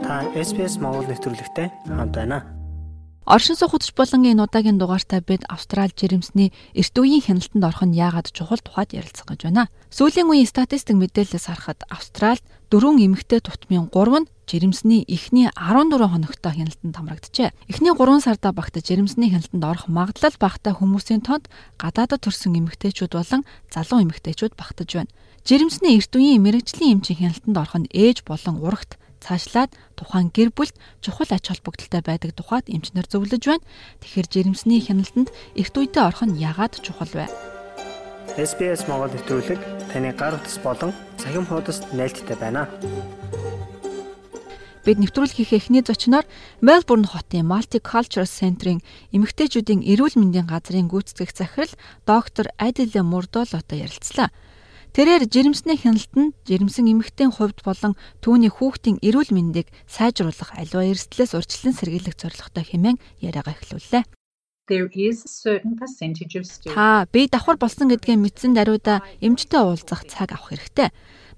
[0.02, 2.59] Та SPS Монгол нэвтрүүлэгтэй хамт байна.
[3.29, 8.33] Оршин суугч болон энэ удаагийн дугаартай бид Австрали жирэмсний эрт үеийн хяналтанд орох нь яагаад
[8.33, 9.69] чухал тухайд ярилцах гэж байна.
[9.93, 12.41] Сүүлийн үеийн статистик мэдээлэлээс харахад Австрали
[12.73, 17.53] дөрвөн эмэгтэй тутмын 3 нь жирэмсний эхний 14 хоногтой хяналтанд хамрагджээ.
[17.69, 23.45] Эхний 3 сарда багтаж жирэмсний хяналтанд орох магадлал багтаа хүмүүсийн тоонд гадаадд төрсэн эмэгтэйчүүд болон
[23.69, 25.13] залуу эмэгтэйчүүд багтаж байна.
[25.45, 30.75] Жирэмсний эрт үеийн мэрэгжлийн эмчийн хяналтанд орох нь ээж болон урагт цаашлаад тухайн гэр бүлд
[31.03, 33.67] чухал ач холбогдолтой байдаг тухайд эмчнэр зөвлөж байна.
[34.01, 35.29] Тэгэхээр жирэмсний хяналтанд
[35.60, 37.27] эрт үедээ орох нь яагаад чухал вэ?
[38.39, 39.60] SBS Монгол нэвтрүүлэг
[39.91, 42.69] таны гар утас болон цахим хуудасд нийлдэхтэй байна.
[44.86, 46.23] Бид нэвтрүүлгийн эхний зочноор
[46.63, 48.79] Мельбурн хотын Multicultural Center-ийн
[49.12, 51.73] эмэгтэйчүүдийн эрүүл мэндийн газрын гүйцэтгэх захирал
[52.08, 54.32] доктор Адиле Мурдолотой ярилцлаа.
[54.89, 57.93] Тэрээр жирэмсний хяналт нь жирэмсэн эмэгтэйн хувьд болон
[58.25, 64.04] түүний хүүхдийн эрүүл мэндийг сайжруулах аливаа эрсдлээс урьдчилан сэргийлэх зорилготой хэмээн яриагаа эхлүүллээ.
[66.73, 70.89] Та бие давхар болсон гэдгээ мэдсэн даруйда эмчтэй уулзах цаг авах хэрэгтэй.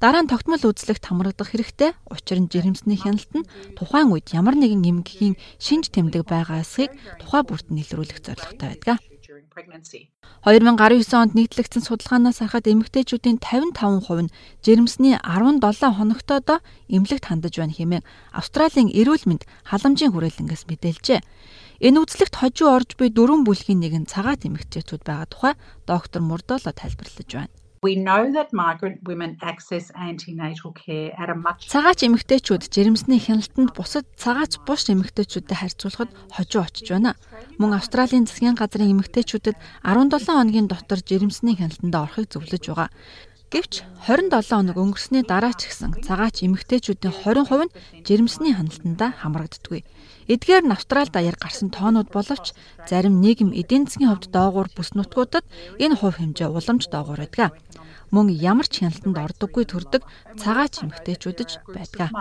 [0.04, 1.96] Дараа нь тогтмол үзлэгт хамрагдах хэрэгтэй.
[2.12, 3.48] Учир нь жирэмсний хяналт нь
[3.80, 6.92] тухайн үед ямар нэгэн эмгэгийн шинж тэмдэг байгаасыг
[7.24, 9.11] тухай бүрт нийлрүүлэх зорилготой байдаг.
[10.48, 14.34] 2019 онд нийтлэгдсэн судалгаанаас харахад эмэгтэйчүүдийн 55% нь
[14.64, 15.60] жирэмсний 17
[15.92, 21.20] хоногтойдоо эмнэлэгт хандаж байна хэмээн Австралийн эрүүл мэнд халамжийн хүрээлэнгээс мэдээлжээ.
[21.84, 27.30] Энэ үзлэгт хожуу орж буй дөрвөн бүлгийн нэгэн цагаат эмэгтэйчүүд байгаа тухай доктор Мурдоло тайлбарлаж
[27.30, 27.61] байна.
[27.84, 33.74] We know that migrant women access antenatal care at a much Цагаач эмэгтэйчүүд жирэмсний хяналтанд
[33.74, 37.18] бусад цагаач бус эмэгтэйчүүдэд харьцуулахад хожуу очиж байна.
[37.58, 42.94] Мөн Австралийн засгийн газрын эмэгтэйчүүдэд 17 хоногийн дотор жирэмсний хяналтанд орохыг зөвлөж байгаа.
[43.52, 47.76] Гэвч 27 хоног өнгөрсний дараа ч гэсэн цагаач эмэгтэйчүүдийн 20% нь
[48.08, 49.84] жирэмсний ханалтандаа хамрагддаггүй.
[50.32, 52.56] Эдгээр нь Австрали даяар гарсан тоонууд боловч
[52.88, 55.44] зарим нийгэм эдийн засгийн хувьд доогуур бүс нутгуудад
[55.84, 57.60] энэ хувь хэмжээ уламж доогуур байдаг
[58.12, 60.04] мөн ямар ч хяналтанд ордоггүй төрдөг
[60.36, 62.12] цагаач эмэгтэйчүүдж байдаг.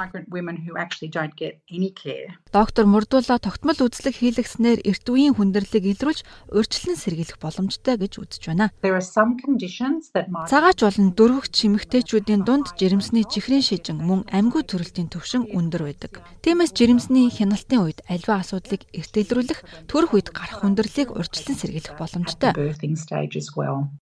[2.54, 6.22] Доктор Мурдула тогтмол үзлэг хийлгэснээр эрт үеийн хүндрэлийг илрүүлж
[6.54, 8.70] урьдчилан сэргийлэх боломжтой гэж үзэж байна.
[10.46, 16.22] Цагаач болон дөрвөгч эмэгтэйчүүдийн дунд жирэмсний чихрийн шижин мөн амьгүй төрөлтийн төвшин өндөр байдаг.
[16.46, 22.54] Тиймээс жирэмсний хяналтын үед альва асуудлыг эрт илрүүлэх төрөх үед гарах хүндрэлийг урьдчилан сэргийлэх боломжтой.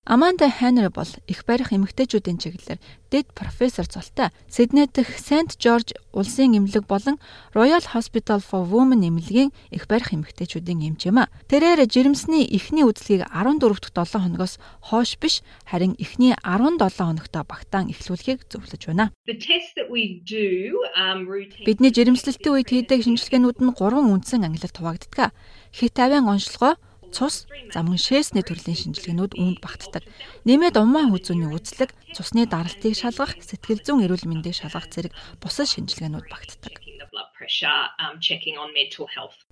[0.07, 2.81] Аманда Хенри бол их барих эмэгтэйчүүдийн чиглэлээр
[3.13, 7.21] дэд профессор цолтой Сидней дэх Сент Жорж улсын эмнэлэг болон
[7.55, 11.31] Royal Hospital for Women эмнэлгийн их барих эмэгтэйчүүдийн эмч юм а.
[11.47, 17.93] Тэрээр жирэмсний эхний үзлэгийг 14 дахь 7 хоногоос хойш биш харин эхний 17 хоногтой багтаан
[17.95, 19.13] эхлүүлэхийг зөвлөж байна.
[21.67, 25.31] Бидний жирэмслэлтийн үед хийдэг шинжилгээнүүд нь гурван үндсэн ангилалд хуваагддаг.
[25.71, 26.75] Хит авиан онцлогоо
[27.15, 30.03] цус, замун шээсний төрлийн шинжилгээнүүд үүнд багтдаг.
[30.47, 36.27] Нэмээд умаа хүзүүний үзлэг, цусны даралтыг шалгах, сэтгэл зүйн эрүүл мэндийг шалгах зэрэг бусад шинжилгээнүүд
[36.31, 36.75] багтдаг.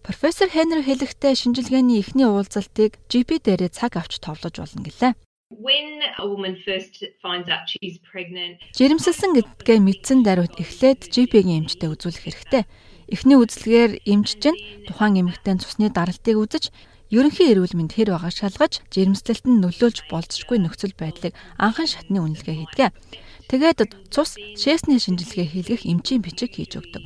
[0.03, 5.13] Профессор Хенри хэлэхдээ шинжилгээний эхний уулзалтыг GP дээрээ цаг авч товлож болно гэлээ.
[8.75, 12.65] Жирэмсэлсэн гэдгээ мэдсэн даруйд эхлээд GP-гийн эмчтэй үзүүлэх хэрэгтэй.
[13.13, 16.73] Эхний үзлэгээр эмч чинь тухайн эмэгтэй цусны даралтыг үзэж
[17.15, 22.57] ерөнхий эрүүл мэнд хэр байгааг шалгаж жирэмслэлт нь нөлөөлж болцсохгүй нөхцөл байдлыг анхан шатны үнэлгээ
[22.59, 22.91] хийдэг.
[23.47, 27.05] Тэгээд цус шээсний шинжилгээ хийлгэх эмчийн бичиг хийж өгдөг.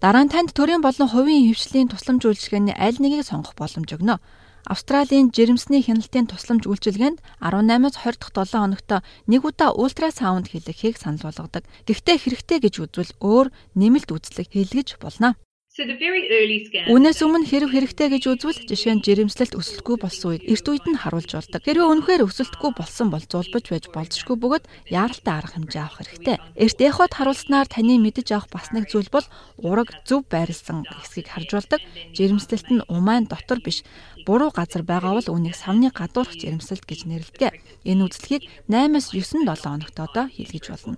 [0.00, 4.16] Дараа нь танд төрийн болон хувийн хөвшлийн тусламж үйлчилгээний аль нэгийг сонгох боломж өгнө.
[4.64, 8.90] Австралийн жирэмсний хяналтын тусламж үйлчилгээнд 18-аас 20 дахь 7 хоногт
[9.28, 11.64] нэг удаа ультрасаунд хийлгэхийг санал болгодог.
[11.84, 15.36] Гэхдээ хэрэгтэй гэж үзвэл өөр нэмэлт үзлэг хийлгэж болно.
[15.80, 21.00] Үнээс өмнө хэрэг хэрэгтэй гэж үзвэл жишээ нь жирэмслэлт өсөлтгүй болсон үед эрт үед нь
[21.00, 21.62] харуулж болдог.
[21.64, 26.36] Хэрвээ үнэхээр өсөлтгүй болсон бол зулбаж байж болзошгүй бөгөөд яаралтай арга хэмжээ авах хэрэгтэй.
[26.60, 29.24] Эрт эхот харуулснаар таны мэдэж авах бас нэг зүйл бол
[29.56, 31.80] ураг зөв байрлсан хэсгийг харж болдог.
[32.12, 33.80] Жирэмслэлт нь умайн дотор биш
[34.28, 37.56] буруу газар байгаа бол үүнийг савны гадуурх жирэмсэлт гэж нэрлэдэг.
[37.88, 40.96] Энэ үзлэгийг 8-9 7 хоногт одоо хийлгэж болно.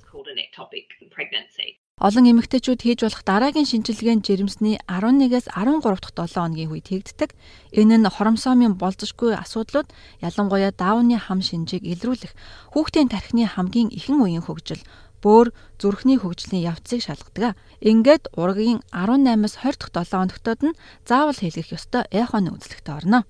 [2.02, 7.30] Олон эмэгтэйчүүд хийж болох дараагийн шинжилгээнд жирэмсний 11-ээс 13 дахь 7 хоногийн үед хийгддэг.
[7.70, 9.86] Энэ нь хоромсоомын болзошгүй асуудлууд
[10.18, 12.34] ялангуяа даавны хам шинжийг илрүүлэх,
[12.74, 14.82] хүүхдийн тархины хамгийн ихэн үеийн хөгжил,
[15.22, 17.54] бөөр зүрхний хөгжлийн явцыг шалгадаг.
[17.78, 23.22] Ингээд ургийн 18-аас 20 дахь 7 хоногтод нь заавал хийлгэх ёстой эхоны үзлэгтээ орно.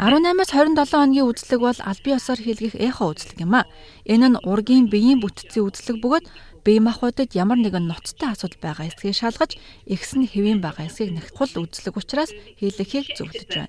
[0.00, 3.68] 18-аас 27 хоногийн үзлэг бол бие усаар хийлгэх эхо үзлэг юм а.
[4.08, 6.24] Энэ нь ургийн биеийн бүтцийн үзлэг бөгөөд
[6.64, 11.52] бие махбодод ямар нэгэн ноцтой асуудал байгаа эсэхийг шалгаж ихс нь хэвийн байгаа эсэхийг нягтлах
[11.60, 13.68] үзлэг учраас хийлгэхийг зөвлөж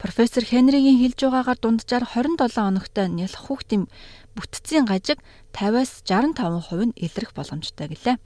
[0.00, 3.84] Профессор Хенригийн хэлж байгаагаар дунджаар 27 хоногтой нялх хүүхдийн
[4.32, 5.20] бүтцийн гажиг
[5.52, 8.16] 50-аас 65% нь илрэх боломжтой гэлээ.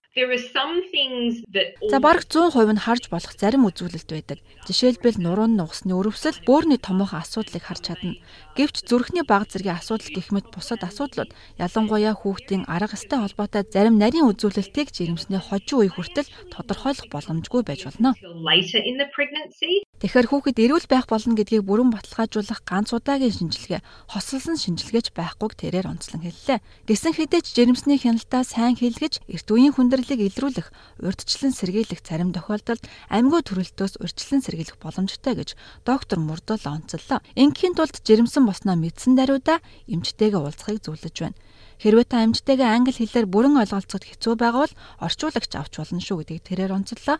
[1.90, 4.38] За бараг 100% нь харж болох зарим үзүүлэлт байдаг.
[4.62, 8.14] Жишээлбэл нуруунд нугасны өрөвсөл бөөрийн томоохон асуудлыг харж чадна.
[8.54, 13.98] Гэвч зүрхний баг зэргийн асуудал гэх мэт бусад асуудлууд ялангуяа хүүхдийн арга эстэй холбоотой зарим
[13.98, 18.14] нарийн үзүүлэлтийг жирэмсний хожим үе хүртэл тодорхойлох боломжгүй байж болно.
[19.98, 25.90] Тэгэхээр хүүхэд эрүүл байх болно гэдгийг бүрэн баталгаажуулах ганц удаагийн шинжилгээ, хосолсон шинжилгээч байхгүйг тэрээр
[25.90, 26.58] онцлон хэллээ.
[26.86, 32.82] Гэсэн хэдий ч жирэмсний хяналтаа сайн хийлгэж эрт үеийн хүндрэлийг илрүүлэх, урьдчилан сэргийлэх зарим тохиолдолд
[33.06, 35.54] амьгүй төрөлтөөс урьдчилан сэргийлэх боломжтой гэж
[35.86, 37.22] доктор Мурдол онцлоо.
[37.38, 41.38] Ингийн тулд жирэмсэн босноо мэдсэн даруйда эмчтэйгээ уулзахыг зөвлөж байна.
[41.78, 44.74] Хэрвээ та эмчтэйгээ англи хэлээр бүрэн ойлголцоход хэцүү байгаа бол
[45.06, 47.18] орчуулагч авч болно шүү гэдгийг тэрээр онцлоо.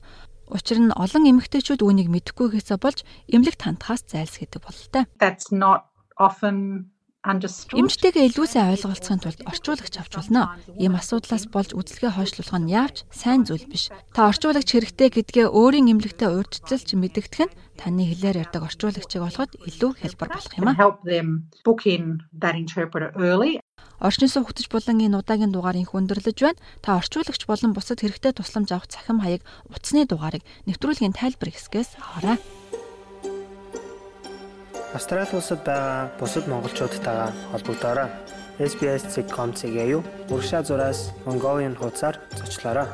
[0.50, 5.09] Учир нь олон эмэгтэйчүүд үүнийг мэдэхгүй хэсэ болж эмнэлэгт хандхаас зайлсхийдэг бололтой.
[5.16, 5.88] That's not
[6.20, 6.93] often
[7.24, 10.60] Эмчтэйгээ илүү сайн ойлголцохын тулд орчуулагч авч болно.
[10.76, 13.88] Ийм асуудлаас болж үзлэгээ хойшлуулах нь яавч сайн зүйл биш.
[14.12, 19.90] Та орчуулагч хэрэгтэй гэдгээ өөрийн эмнэлэгтээ урьдчилж мэдэгдэх нь таны хэлээр ярьдаг орчуулагчийг олоход илүү
[20.04, 20.76] хялбар болох юм аа.
[24.04, 26.60] Орчин суух хөтөж булангийн удаагийн дугаар инх өндөрлөж байна.
[26.84, 29.40] Та орчуулагч болон бусад хэрэгтэй тусламж авах цахим хаяг
[29.72, 32.37] утасны дугаарыг нэвтрүүлгийн тайлбар хэсгээс аваарай.
[34.94, 38.09] Австрали улсад байгаа бусад монголчуудтайгаа холбогдоорой.
[38.70, 42.87] SBS.com.cg юу урагшаа зураас Mongolian хуудасаар зочлоорой.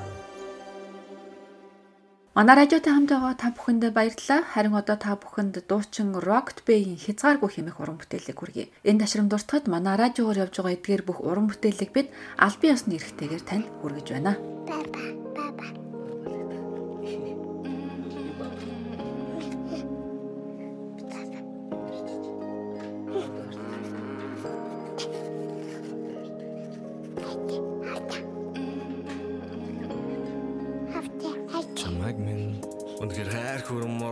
[2.34, 4.40] Манай радиотой хамт байгаа та бүхэнд баярлалаа.
[4.48, 8.72] Харин одоо та бүхэнд дуучин Rocket Bay-ийн хязгааргүй хэмэх уран бүтээлийг хүргэе.
[8.88, 12.08] Энэ ташрам дуртахад манай радиогоор явж байгаа эдгээр бүх уран бүтээлийг бид
[12.40, 14.32] албан ёсны эрхтэйгээр танд хүргэж байна.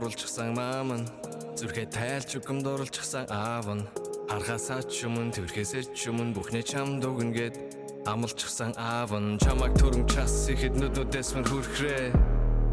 [0.08, 1.06] Оруулчихсан маам нь
[1.60, 3.84] зүрхээ тайлж үгэмд оруулчихсан аав нь
[4.32, 7.54] харахасаа ч юм тэрхээсээ ч юм бүхнээ чам дүгнгээд
[8.08, 12.16] амлчихсан аав нь чамаг төрөн час ихэд нүднүүдээс мөр хүрхрээ.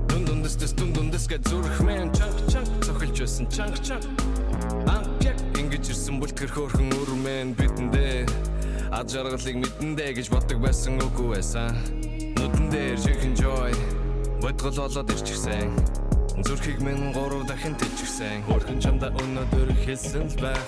[0.07, 2.07] Дүн дүндэс дүн дүндэс гэж зүрх мэн.
[2.15, 4.07] Чанг чанг цохилж байсан чанг чанг.
[4.87, 8.31] Анпяг ингэж ирсэн бүлтгэр хөөрхөн өрмэн бидэндээ
[8.95, 11.75] ад жаргалыг мэдэндээ гэж боддог байсан үгүй байсан.
[12.39, 13.75] Нүдэн дээр чихэн joy
[14.39, 15.94] бодгол болоод ирчихсэн
[16.43, 20.67] Зүрхийг минь гурав дахин тэлчихсэн Хөрхөн чамда өнөөдөр хэлсэн л байх.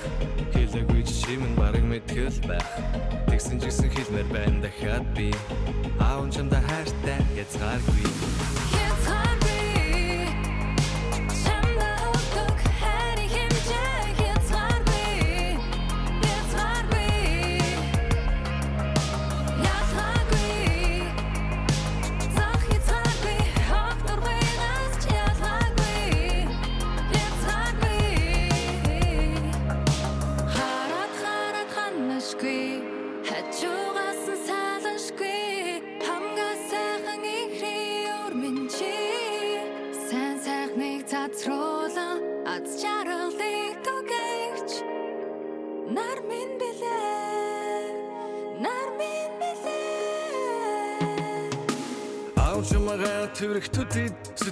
[0.56, 2.67] Хэлээгүй чи минь барыг мэдгэл байх.
[3.27, 5.36] Тэгсэн ч гэсэн хэлмээр байна дахиад би.
[5.99, 8.37] Аав чамда хайртай язгааргүй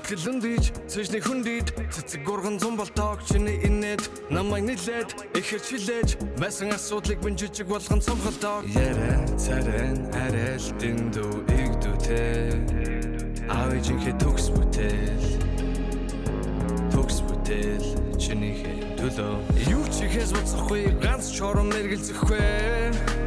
[0.06, 6.70] сэтгэлэн дийж цэжний хүндийд цэцэг гурган зам болтоог чиний инээд намайг нилээд ихэр чилээж байсан
[6.78, 13.50] асуудлыг минь жижиг болгон цомхолтоо Ярэ царэн арайлтын дүү игдүүтэй.
[13.50, 15.42] Авижинхэ төгс бүтээл.
[16.94, 17.90] Төгс бүтээл
[18.22, 19.42] чинийхээ төлөө.
[19.74, 23.25] Юу ч ихээс боцохгүй ганц чором мэргэлзэхгүй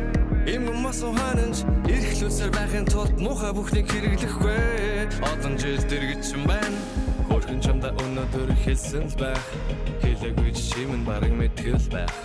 [0.49, 1.61] Им мас ухаанч
[1.93, 5.13] эрхлүүлсээр байхын тулд муухай бүхнийг хэрэглэхгүй.
[5.29, 6.79] Олон жил дэргэжсэн байна.
[7.29, 9.45] Хөрхөн чамда өнөөдөр хэлсэн л байх.
[10.01, 12.17] Хэлээгүй чи минь бараг мэдгэл байх.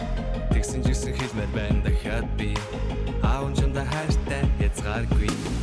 [0.55, 2.55] Тэгсэн ч гэсэн хэлмээр байна дахиад би.
[3.27, 5.62] Аав чамда хайртай язгааргүй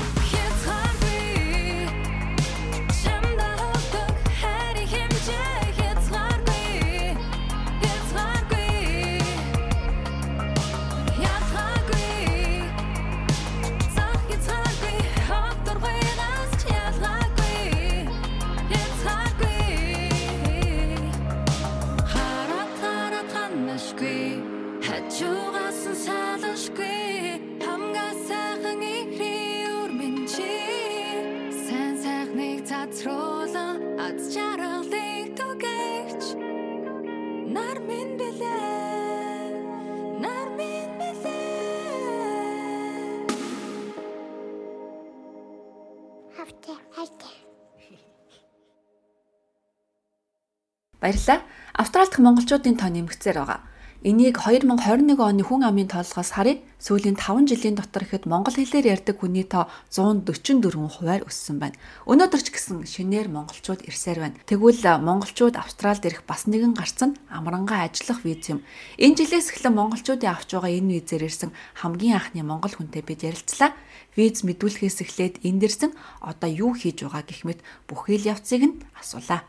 [51.01, 51.41] Баярлалаа.
[51.75, 53.61] Австралид монголчуудын тоо нэмэгцээр байгаа.
[54.01, 56.57] Энийг 2021 оны хүн амын тоолгоос харъя.
[56.81, 61.77] Сүүлийн 5 жилийн дотор ихэд монгол хэлээр ярьдаг хүний тоо 144 хувиар өссөн байна.
[62.09, 64.41] Өнөөдөр ч гэсэн шинээр монголчууд ирсээр байна.
[64.49, 68.65] Тэгвэл монголчууд Австралид ирэх бас нэгэн гарц нь амрангаа ажиллах виз юм.
[68.97, 71.53] Энэ жилээс эхлэн монголчуудын авч байгаа энэ визээр ирсэн
[71.85, 73.77] хамгийн анхны монгол хүнтэй бид ярилцлаа.
[74.17, 75.93] Виз мэдүүлэхээс эхлээд энд ирсэн
[76.25, 79.45] одоо юу хийж байгаа гэх мэт бүхэл явцыг нь асуулаа.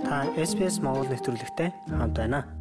[0.00, 2.59] Та SPS Монгол нэвтрүүлэгтэй хамт байна.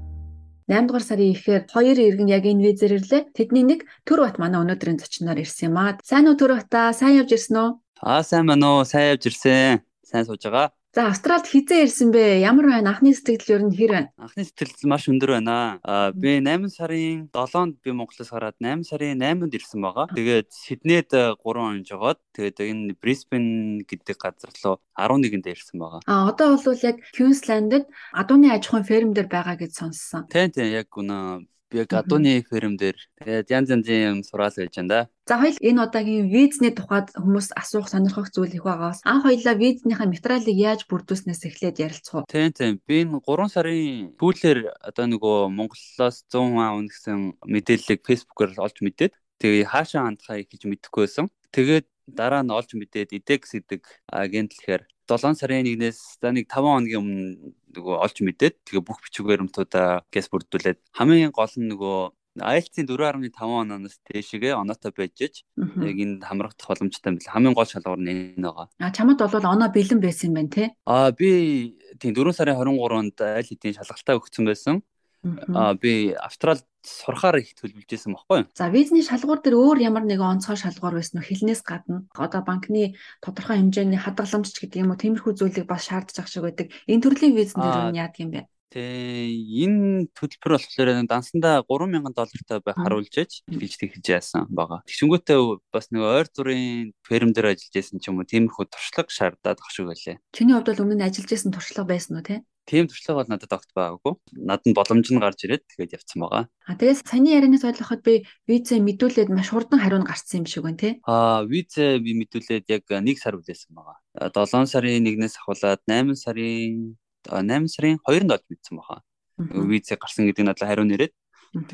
[0.70, 3.22] 8 дугаар сарын ихээр хоёр иргэн яг энэ визээр ирлээ.
[3.34, 5.98] Тэдний нэг Төр бат манай өнөөдрийн зочноор ирсэн юм аа.
[6.06, 6.94] Сайн уу Төр бата?
[6.94, 7.70] Сайн явж ирсэн үү?
[8.06, 8.86] Аа сайн байна уу?
[8.86, 9.82] Сайн явж ирсэн.
[10.06, 10.70] Сайн сууж байгаа.
[10.90, 12.42] За Австралид хизээ ирсэн бэ?
[12.42, 12.98] Ямар байна?
[12.98, 14.10] Анхны сэтгэл ер нь хэр байна?
[14.18, 15.78] Анхны сэтгэл маш өндөр байна.
[15.86, 20.10] Аа би 8 сарын 7-нд би Монголоос гараад 8 сарын 8-нд ирсэн байгаа.
[20.18, 26.02] Тэгээд Сиднейд 3 он жогоод тэгээд энэ Брисбен гэдэг газар руу 11-нд ирсэн байгаа.
[26.10, 27.86] Аа одоо бол яг Queensland-д
[28.18, 30.26] адууны аж ахуйн ферм дээр байгаа гэж сонссон.
[30.26, 34.74] Тийм тийм яг үнэ би яг адууны ферм дээр тэгээд янз янзын юм сураал байж
[34.76, 35.00] байна да.
[35.30, 40.10] За хоёул энэ удаагийн визний тухайд хүмүүс асуух сонирхох зүйл их байгаас анх хоёлаа визнийхээ
[40.10, 42.30] материалыг яаж бүрдүүлснээс эхлээд ярилцах уу?
[42.30, 42.82] Тийм тийм.
[42.90, 49.14] Би энэ 3 сарын сүүлээр одоо нөгөө Монголоос 100 маа үнэсэн мэдээллийг фэйсбүүкээр олж мэдээд
[49.38, 51.30] тэгээ хаашаа хандхаа ихэж мэдэхгүй байсан.
[51.54, 56.62] Тэгээд дараа нь олж мэдээд IDEX гэдэг агент лэхээр 7 сарын 1-ээс за нэг 5
[56.62, 57.26] хоногийн өмнө
[57.74, 62.00] нөгөө олж мэдээд тэгээ бүх бичиг баримтуудаа гэс бүрдүүлээд хамгийн гол нь нөгөө
[62.40, 68.00] IELTS-ийн 4.5 оноос дээшгээ оноотой байж яг энд хамрагдах боломжтой юм бэл хамгийн гол шалгуур
[68.00, 68.68] нь энэ байгаа.
[68.80, 70.64] А чамд бол оноо бэлэн байсан юм байна те?
[70.86, 74.76] А би тийм 4 сарын 23-нд аль хэдийн шалгалтаа өгсөн байсан.
[75.24, 78.48] А би Австралид сурахаар их төлөвлөжсэн байхгүй юу?
[78.56, 82.96] За визний шалгуур дээр өөр ямар нэгэн онцгой шалгуур байсан нь хэлнээс гадна одоо банкны
[83.20, 86.72] тодорхой хэмжээний хадгаламж ч гэдэг юм уу тиймэрхүү зүйлийг бас шаардж ах шиг байдаг.
[86.88, 88.48] Энэ төрлийн визэн дээр нь яадаг юм бэ?
[88.70, 94.86] Тэгээ энэ төлбөр болохоор дансандаа 3000 доллартай бай харуулж ээж хэлж тэгж яасан байгаа.
[94.86, 95.40] Тэгшингүүтээ
[95.74, 99.74] бас нэг ойр зургийн ферм дээр ажиллаж байсан ч юм уу тиймэрхүү туршлага шаардаад ах
[99.74, 100.22] шиг байлээ.
[100.38, 102.46] Чиний хувьд бол өмнө нь ажиллаж байсан туршлага байсан уу те?
[102.70, 104.14] Тийм туршлага бол надад огт байгаагүй.
[104.46, 106.46] Надад боломж нь гарч ирээд тэгээд явцсан байгаа.
[106.70, 110.70] А тэгээс саяны ярианаас ойлгоход би визээ мэдүүлээд маш хурдан хариу нь гарцсан юм шиг
[110.70, 110.94] байна тий.
[111.02, 113.98] А визээ би мэдүүлээд яг 1 сар үлээсэн байгаа.
[114.22, 116.94] 7 сарын 1-ээс ахуулаад 8 сарын
[117.26, 119.02] 8 сарын 2-нд олж мэдсэн баха.
[119.42, 121.14] Визээ гарсан гэдэг нь надад хариу нэрээд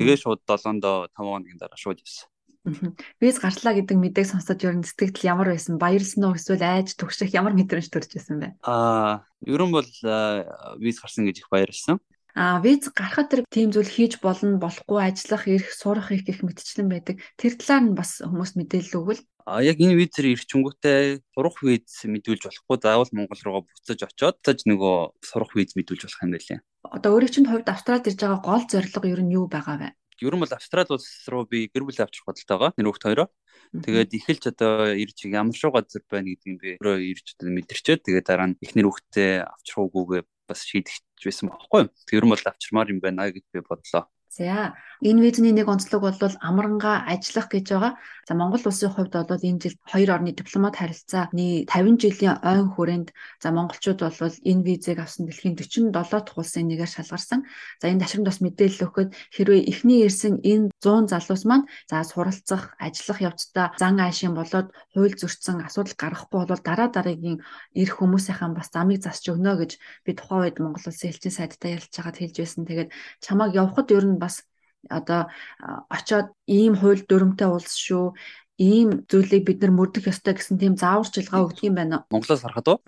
[0.00, 2.32] тэгээ шууд 7-нд 5 хоногийн дараа шууд явсан.
[3.22, 5.78] Виз гартлаа гэдэг мэдээг сонсоод ер нь сэтгэл ямар байсан?
[5.78, 8.48] Баярлсан уу эсвэл айж түгших ямар мэдрэмж төрж байсан бэ?
[8.66, 9.88] Аа, ерөн бол
[10.82, 12.02] виз гарсан гэж их баярлсан.
[12.36, 16.84] А виз гарахад тэр тийм зүйл хийж болно, болохгүй, ажиллах, ирэх, сурах их гэх мэтчлэн
[16.84, 17.16] байдаг.
[17.40, 22.50] Тэр талаар нь бас хүмүүст мэдээлэл өгвөл А яг энэ визээр ирчингүүтээ сурах виз мэдүүлж
[22.50, 26.58] болохгүй заавал Монгол руугаа буцаж очоод таж нөгөө сурах виз мэдүүлж болох юм байлээ.
[26.82, 29.88] Одоо өөрийн чинь хувьд Австралид ирж байгаа гол зорилго ер нь юу байгаа вэ?
[30.20, 32.72] Ер нь бол Австрали улс руу би гэр бүл авчих бодолтой байгаа.
[32.80, 33.28] Нэр хөлт хоёроо.
[33.72, 38.26] Тэгээд эхэлж одоо ирж ямар шоу газар байна гэдгийг би өөрөө ирж одоо мэдэрчээд тэгээд
[38.26, 41.82] дараа нь эхнэр хүүхдээ авчих уугүйгээ бас шийдэж байсан байхгүй.
[42.08, 44.08] Тэр нь бол авчирмаар юм байна гэж би бодлоо.
[44.30, 44.72] За
[45.04, 47.92] энэ визний нэг онцлог бол амрангаа ажиллах гэж байгаа.
[48.28, 53.08] За Монгол улсын хувьд бол энэ жил хоёр орны дипломат харилцааны 50 жилийн ойн хүрээнд
[53.42, 57.44] за монголчууд бол энэ визийг авсан дэлхийн 47 дахь улсын нэгээр шалгарсан.
[57.80, 62.74] За энэ ташрамд бас мэдээлэл өгөхөд хэрвээ эхний ирсэн энэ 100 залуус маань за суралцах,
[62.80, 67.44] ажиллах явцдаа зан аашийн болоод хууль зөрчсөн асуудал гарахгүй бол дараа дараагийн
[67.76, 69.72] ирэх хүмүүсийнхэн бас замыг засч өгнө гэж
[70.04, 72.62] би тухайн үед Монгол улсын элчин сайдтай ярилцж байгаад хэлж байсан.
[72.66, 72.90] Тэгээд
[73.24, 74.42] чамайг явхад ер нь бас
[74.88, 75.28] одоо
[75.90, 78.14] очоод ийм хууль дүрмтэй улс шүү
[78.56, 82.08] ийм зүйлийг бид нар мөрдөх ёстой гэсэн тийм зааварчилгаа өгдөг юм байна.
[82.08, 82.78] Монголоос харахад уу?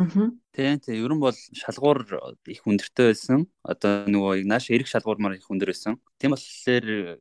[0.56, 2.08] Тийм тийм ер нь бол шалгуур
[2.48, 3.44] их өндөртэй байсан.
[3.60, 6.00] Одоо нөгөө нааш эрэг шалгуурмаар их өндөр байсан.
[6.16, 7.20] Тийм болохоор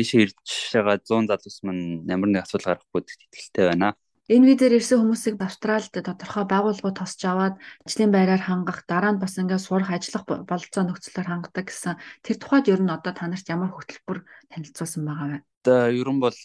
[0.00, 3.92] ийшээ ирж байгаа 100 залуус маань ямар нэг асуудал гарахгүй гэдэгт итгэлтэй байна.
[4.24, 9.36] Энэ визээр ирсэн хүмүүсийг Австралид тодорхой байгууллагууд тосч аваад ажлын байраар хангах, дараа нь бас
[9.36, 13.76] ингээд сурах, ажиллах бололцоо нөхцөлөөр хангадаг гэсэн тэр тухайд ер нь одоо та нарт ямар
[13.76, 15.38] хөтөлбөр танилцуулсан байгаа вэ?
[15.44, 16.38] Одоо ер нь бол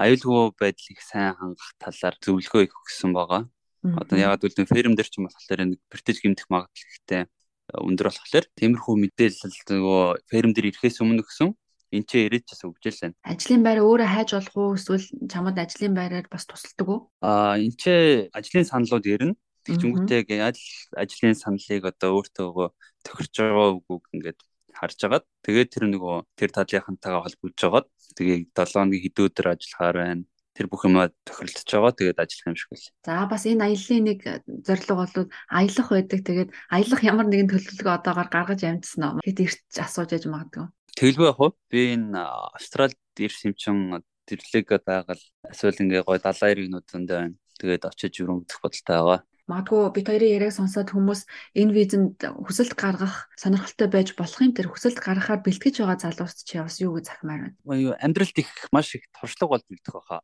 [0.00, 3.42] аюулгүй байдлыг сайн хангах талаар зөвлөгөө өгсөн байгаа.
[3.84, 7.28] Одоо ягаад гэвэл ферм дээр ч юм болохоор нэг бэртэж гимтэх магадлал ихтэй
[7.68, 11.52] өндөр болохоор тиймэрхүү мэдээлэл нөгөө ферм дээр ирэхээс өмнө гэсэн
[11.94, 13.18] Энд чи ирээд ч өгжэл байна.
[13.22, 17.00] Ажлын байр өөрөө хайж болох уу эсвэл чамд ажлын байраар бас тусалдаг уу?
[17.22, 17.92] Аа энэ чи
[18.34, 19.38] ажлын саналууд ирнэ.
[19.66, 20.58] Тэгчүнгүүтээ яаж
[20.94, 22.70] ажлын саналыг одоо өөртөө
[23.06, 24.38] тохирч байгаа үгүйг ингээд
[24.76, 27.86] харж агаад тэгээд тэр нөгөө тэр талынхантайгаа холбогдож агаад
[28.18, 30.24] тэгээд 7 хоногийн хэдэн өдөр ажиллахаар байна
[30.56, 32.88] тэр бүх юмаа тохиролцож байгаа тэгээд ажиллах юм шиг байл.
[33.04, 34.20] За бас энэ аяллаа нэг
[34.64, 35.14] зорилго бол
[35.52, 36.20] аялах байдаг.
[36.24, 39.20] Тэгээд аялах ямар нэгэн төлөвлөгөө одоогоор гаргаж амжсан уу?
[39.20, 40.64] Хэд ирч асууж яж магадгүй.
[40.96, 42.20] Тэгэлгүй яг би энэ
[42.56, 43.76] Австралид ирсэн юм чин
[44.24, 47.36] тэрлэг байгаль эсвэл ингээ гой далайн иргэнүүд зөндөө байна.
[47.60, 49.20] Тэгээд очиж өрөмдөх бодолтой байгаа.
[49.46, 51.22] Магадгүй бит хоёрын яриаг сонсоод хүмүүс
[51.54, 56.58] энэ визэнд хүсэлт гаргах сонирхолтой байж болох юм тэр хүсэлт гаргахаар бэлтгэж байгаа залуус чи
[56.58, 57.94] бас юу гэж захимаар байна.
[58.02, 60.20] Амьдралд их маш их туршлага болж бэлдэх байхаа.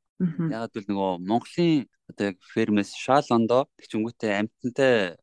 [0.50, 5.16] Яг л нөгөө Монголын одоо яг фермэс шаал ондоо тэгчүнгүүтээ амтантай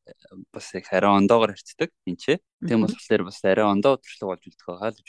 [0.54, 2.26] бас их арай ондоогоор харьцдаг энэ ч.
[2.64, 5.08] Тийм болохоор бас арай ондоо туршлага болж бэлдэх байхаа л гэж.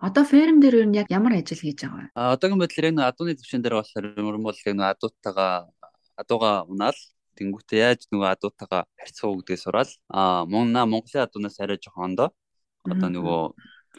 [0.00, 2.16] Одоо ферм дээр юу ямар ажил хийж байгаа вэ?
[2.16, 5.68] А одоогийн байдлаар яг адууны төвшин дээр болохоор юм бол яг адуутайгаа
[6.16, 6.98] адууга унаал
[7.38, 9.92] Тэнгүүтээ яаж нөгөө адуутайгаа харьцах уу гэдгээ сураал.
[10.12, 12.28] Аа Монголын адуунаас арай жоохон ондоо.
[12.84, 13.40] Одоо нөгөө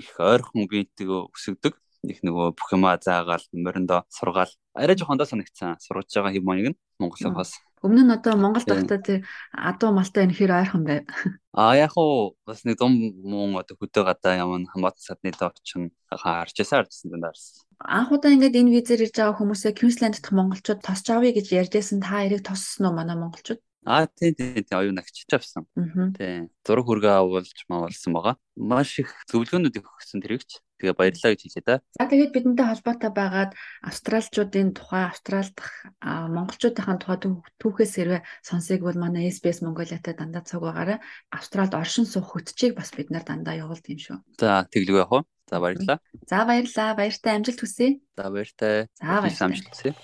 [0.02, 1.74] их ойрхон үеийнтэйг өсөгдөг.
[2.04, 6.68] Их нөгөө бүх юмаа заагаал мориндоо сургаал арай жоохон доо санагцсан сургаж байгаа хэм моныг
[6.72, 7.52] нь Монголын бас
[7.84, 11.04] Өмнө нь одоо Монгол дахтаа тэр адуу малтай энэ хэр ойрхон байв.
[11.52, 12.96] А яг уу бас нэг дум
[13.28, 17.68] мөн одоо хөдөө гадаа ямар хамаатан садны доо очин харж ясаар гэсэн дээрс.
[17.84, 22.00] Анх удаа ингээд энэ визээр ирж байгаа хүмүүсээ Квинсленд дахь монголчууд тосч авъя гэж ярьжсэн
[22.00, 23.60] та эрийг тоссон уу манай монголчууд?
[23.86, 25.68] Аа тий тий тий оюун агчиж авсан.
[26.16, 26.48] Тий.
[26.64, 28.36] Зураг хүргээ авуулж маавалсан байгаа.
[28.56, 30.64] Маш их зөвлөгөөнүүд өгсөн тэрэгч.
[30.80, 31.76] Тэгээ баярлалаа гэж хэлээ да.
[32.00, 33.52] За тэгээд бидэнтэй холбоотой байгаад
[33.84, 37.18] австралчуудын тухай австрал дахь монголчуудын тухай
[37.60, 41.00] түүхээс хэрвээ сонсыг бол манай SBS Mongolia-тай дандаа цаг байгаараа
[41.32, 44.18] австралд оршин суух хөтчийг бас бид нар дандаа явуулд юм шүү.
[44.40, 45.22] За тэглэв яах вэ?
[45.48, 46.00] За баярлалаа.
[46.28, 46.96] За баярлалаа.
[47.00, 47.88] Баяртай амжилт хүсье.
[48.20, 48.88] За баяртай.
[49.00, 49.48] За баяртай.
[49.48, 49.96] Амжилт хүсье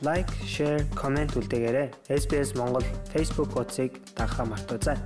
[0.00, 1.90] лайк, share, комент үлдээгээрэй.
[2.06, 4.98] SBS Монгол Facebook хуудсыг дагахаа мартаоцай.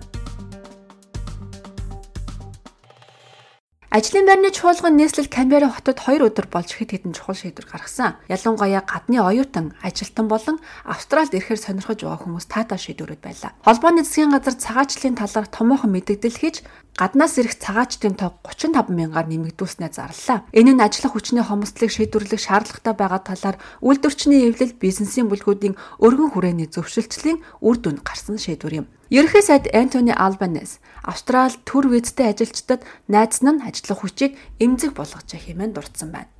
[3.92, 8.16] Ажлын байрны чуулган нийслэл Камбера хотод 2 өдөр болж хэд хэдэн чухал шийдвэр гаргасан.
[8.24, 10.56] Ялангуяа гадны оюутан, ажилтан болон
[10.88, 13.52] Австралид ирэхээр сонирхож байгаа хүмүүс таатай шийдвэрүүд байлаа.
[13.60, 16.64] Холбооны засгийн газар цагаачлалын талаар томоохон мэдээлэл хийж
[16.96, 20.44] гаднаас ирэх цагаачдын тоо 35 мянгаар нэмэгдүүлснээр зарлалаа.
[20.52, 25.74] Энэ нь ажиллах хүчний хомсдлыг шийдвэрлэх шаардлагатай байгаа талаар үйлдвэрчний эвлэл бизнесийн бүлгүүдийн
[26.04, 28.86] өргөн хүрээний зөвшөлтлийн үр дүнд гарсан шийдвэр юм.
[29.08, 35.72] Ерөнхий сайд Антони Албанес Австрал төр визтэй ажилчдад найдсан нь ажиллах хүчийг эмзэг болгож хэмээн
[35.72, 36.32] дурдсан байна.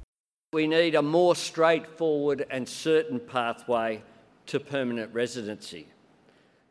[0.52, 4.04] We need a more straightforward and certain pathway
[4.46, 5.91] to permanent residency.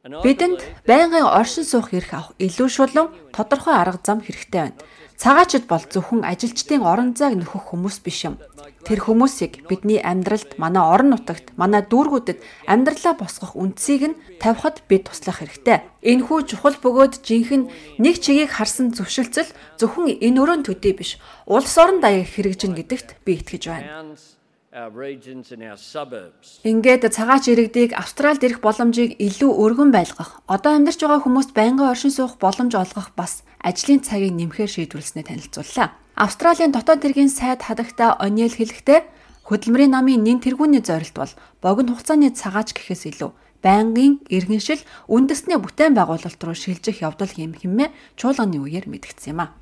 [0.01, 4.81] Бидэнд байнгын оршин суух эрх авах илүү шулуун тодорхой арга зам хэрэгтэй байна.
[5.13, 8.41] Цагаачд бол зөвхөн ажилчдын орон зайг нөхөх хүмүүс биш юм.
[8.81, 15.05] Тэр хүмүүсийг бидний амьдралд, манай орон нутагт, манай дүүргүүдэд амьдралаа босгох үндсийг нь тавихад бид
[15.05, 15.85] туслах хэрэгтэй.
[16.01, 22.01] Энэхүү чухал бөгөөд жинхэнэ нэг чигийг харсан зөвшөлтсөл зөвхөн энэ өрөөнд төдий биш, улс орон
[22.01, 24.17] даяар хэрэгжин гэдэгт би итгэж байна.
[26.63, 32.15] Ингээд цагаач иргэдийг Австралид ирэх боломжийг илүү өргөн байлгах, одоо амьдарч байгаа хүмүүст байнгын оршин
[32.15, 35.91] суух боломж олгох бас ажлын цагийг нэмэхээр шийдвэрлснээ танилцууллаа.
[36.15, 38.99] Австралийн дотоод хэргийн сайд хадагта Ониэл хэлэхдээ
[39.43, 43.31] хөдөлмөрийн намын нэн тэргүүний зорилт бол богино хугацааны цагаач гэхээс илүү
[43.61, 49.53] байнгын иргэншил үндэснээ бүтээн байгуулалт руу шилжих явдал хийм хэмээн чуулганы үеэр мэдгдсэн юм а.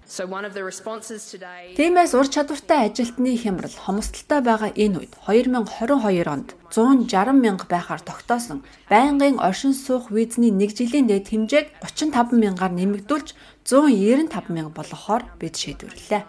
[1.76, 8.64] Тиймээс ур чадвартай ажилтны хямрал хомсдолтой байгаа энэ үед 2022 онд 160 мянга байхаар тогтоосон
[8.88, 13.36] байнгын оршин суух визний 1 жилийн дэд хэмжээг 35 мянгаар нэмэгдүүлж
[13.68, 16.24] 195 мянга болгохоор бид шийдвэрлэлээ.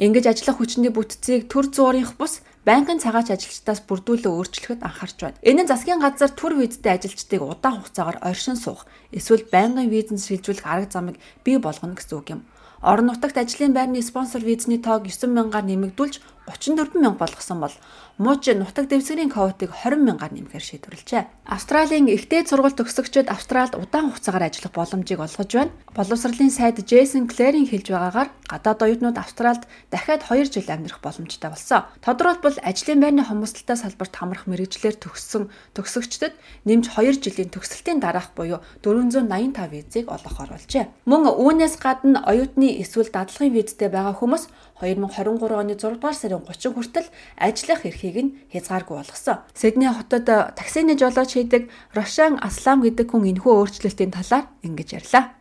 [0.00, 5.36] Ингэж ажиллах хүчний бүтцийг төр зуурынх бус банкын цагаач ажилчдаас бүрдүүлээ өөрчлөхөд анхаарч байна.
[5.44, 10.64] Энэ нь засгийн газар төр визтэй ажилчдыг удаан хугацаагаар оршин суух эсвэл байнгын визэнд шилжүүлэх
[10.64, 12.40] арга замыг бий болгоно гэсэн үг юм.
[12.80, 17.74] Орон нутагт ажлын байрны спонсор визний тоог 9 мянгаар нэмэгдүүлж 34 мянга болгосон бол
[18.18, 21.46] мууч нутаг дэвсгэрийн квотыг 20 мянгаар нэмэхээр шийдвэрлэжээ.
[21.46, 25.72] Австралийн ихтэй сургууль төгсөгчид Австралид удаан хугацаагаар ажиллах боломжийг олгож байна.
[25.96, 31.88] Боловсролын сайд Джейсон Клэрийн хэлж байгаагаар гадаад оюутнууд Австралид дахиад 2 жил амьдрах боломжтой болсон.
[32.04, 36.34] Тодорхойлбол ажлын байрны хомсдолтой салбарт хамрах мэрэгчлэр төгссөн төгсөгчдөд
[36.68, 40.92] нэмж 2 жилийн төгсөлтийн дараах буюу 485 визийг олгох оруулжээ.
[41.06, 44.50] Мөн үүнээс гадна оюутны эсвэл дадлагын визтэй байгаа хүмүүс
[44.82, 49.44] 2023 оны 6 дугаар сарын 30 хүртэл ажиллах эрхийг нь хязгааргүй болгосон.
[49.54, 50.26] Сидней хотод
[50.56, 55.36] таксины жолооч хийдэг Рошан Аслам гэдэг хүн энэхүү өөрчлөлтийн талаар ингэж ярьлаа.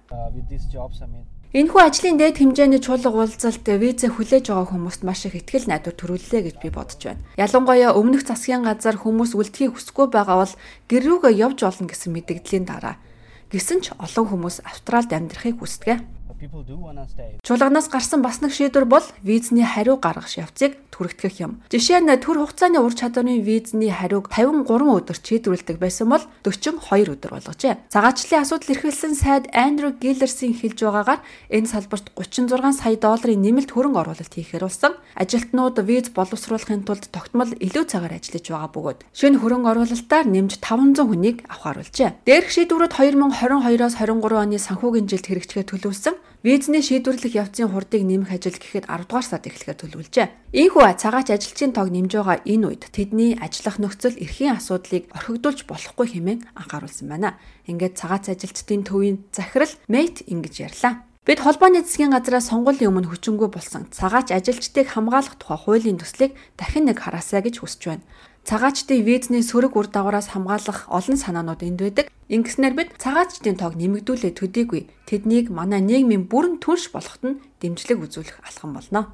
[1.49, 6.41] Энэхүү ажлын дээд хэмжээний чуулга уулзалт визэ хүлээж байгаа хүмүүст маш их ихтгэл найдвар төрүүллээ
[6.45, 7.25] гэж би бодож байна.
[7.41, 10.53] Ялангуяа өмнөх засгийн газар хүмүүс үлдэхийг хүсэхгүй байгаа бол
[10.85, 13.01] гэр рүүгээ явж олно гэсэн мэдэгдлийн дараа.
[13.49, 16.05] Гэсэн ч олон хүмүүс Австралид амьдрахыг хүсдэг.
[16.39, 21.59] Чуулганаас гарсан бас нэг шийдвэр бол визний хариу гаргах явцыг түрэгдэх юм.
[21.67, 27.31] Жишээ нь төр хугацааны ур чадварын визний хариуг 53 өдөр шийдвэрлэдэг байсан бол 42 өдөр
[27.35, 27.91] болгожээ.
[27.91, 31.19] Цагаачлалын асуудал эрхэлсэн сайд Андрю Гиллерсийн хэлж байгаагаар
[31.51, 34.95] энэ салбарт 36 сая долларын нэмэлт хөрөнгө оруулалт хийхээр болсон.
[35.19, 41.03] Ажилтнууд виз боловсруулахын тулд тогтмол илүү цагаар ажиллаж байгаа бөгөөд шинэ хөрөнгө оруулалтаар нэмж 500
[41.03, 42.23] хүнийг авахаруулжээ.
[42.23, 48.55] Дээрх шийдвэрүүд 2022-оос 23 оны санхүүгийн жилд хэрэгжихээ төлөвлөсөн Визний шийдвэрлэх явцын хурдыг нэмэх ажил
[48.55, 50.55] гэхэд 10 дугаар сард эхлэхээр төлөвлөжээ.
[50.55, 56.07] Ийхүү цагаач ажилчийн тоог нэмж байгаа энэ үед тэдний ажиллах нөхцөл эрхийн асуудлыг орхигдуулж болохгүй
[56.15, 57.35] хэмээн анхааруулсан байна.
[57.67, 61.03] Ингээд цагаач ажилчдын төвийн захирал Мэйт ингэж ярьлаа.
[61.27, 66.87] Бид холбооны засгийн газраас сонгуулийн өмнө хүчингүй болсон цагаач ажилчдыг хамгаалах тухай хуулийн төслийг дахин
[66.87, 68.07] нэг хараасаа гэж хүсэж байна.
[68.49, 72.09] Цагаачдын визний сөрөг үр дагавраас хамгаалах олон санаанууд энд байдаг.
[72.33, 78.41] Ингэснээр бид цагаачдын тоог нэмэгдүүлээ төдийгүй тэднийг манай нийгмийн бүрэн түнш болоход нь дэмжлэг үзүүлэх
[78.41, 79.13] алхам болно.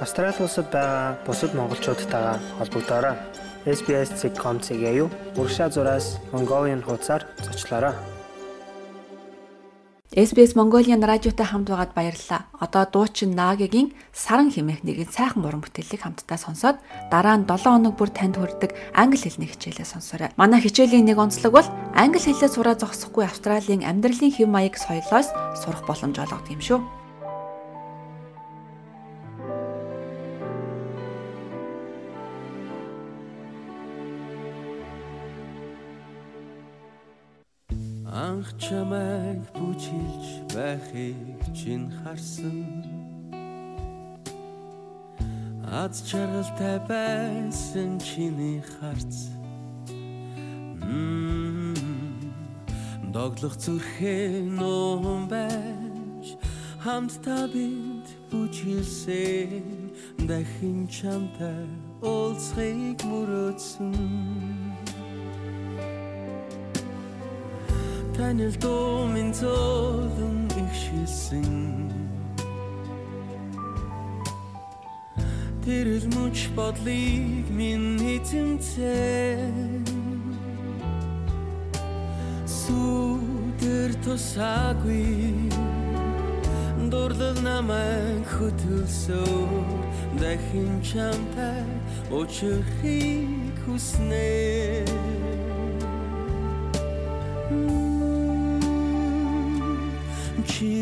[0.00, 3.20] Австрали улсад байгаа бусад монголчуудтайгаа холбогдоорой.
[3.68, 7.92] SBS.com.cg юу урагшаа зураас Mongolian хуудасаар зочлоорой.
[10.10, 12.50] SBS Mongolian радиотай хамт байгаад баярлалаа.
[12.58, 16.82] Одоо дуучин Наагийн Саран хэмээх нэгэн сайхан уран бүтээлийг хамтдаа сонсоод
[17.14, 20.34] дараа нь 7 хоног бүр танд хүрдэг англи хэлний хичээлээ сонсоорой.
[20.34, 25.86] Манай хичээлийн нэг онцлог бол англи хэлээ сураа зогсохгүй Австралийн амьдралын хэв маяг соёлоос сурах
[25.86, 26.82] боломж олгодог юм шүү.
[38.10, 39.19] анх чамайг
[39.54, 42.58] бүжиглж байхыг чин харсан.
[45.70, 49.30] Аз жаргалтай байсан чиний харц.
[53.14, 56.38] Доглох зүрхээ нуун байж
[56.82, 59.90] хамтдаа бид бүжиглсэн
[60.28, 61.66] дахин чамтай
[62.02, 64.49] уулзахыг мөрөөдсөн
[68.20, 71.88] танил дуу минь зөөлөн их шилсэн.
[75.64, 79.88] Тэр мөч бодлыг минь эзэмцэн.
[82.44, 85.48] Сүдэр тусаагүй
[86.92, 89.80] дурлал намайг хөтөлсөөр
[90.20, 91.64] дахин чамтай
[92.12, 94.28] өчрхийг хүснэ
[100.42, 100.79] keep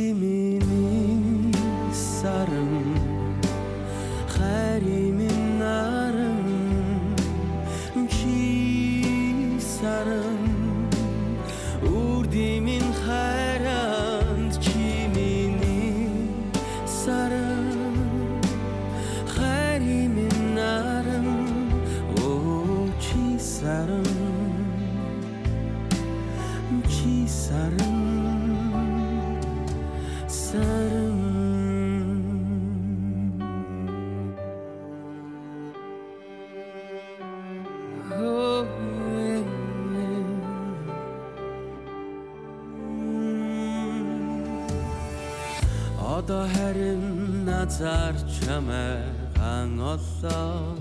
[48.49, 49.05] назар
[49.39, 50.77] чамайгаан оллоо.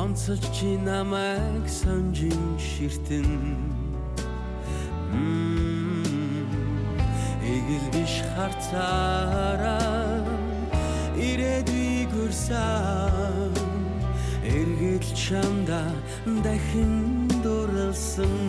[0.00, 3.28] Онцолж чи намайг сонжин ширтэн.
[7.54, 10.22] Игэл биш харцаараа.
[11.16, 13.52] Ирээдүйг хүрсэн
[14.56, 15.82] Эргэл чамда
[16.44, 18.45] дахин дурлсан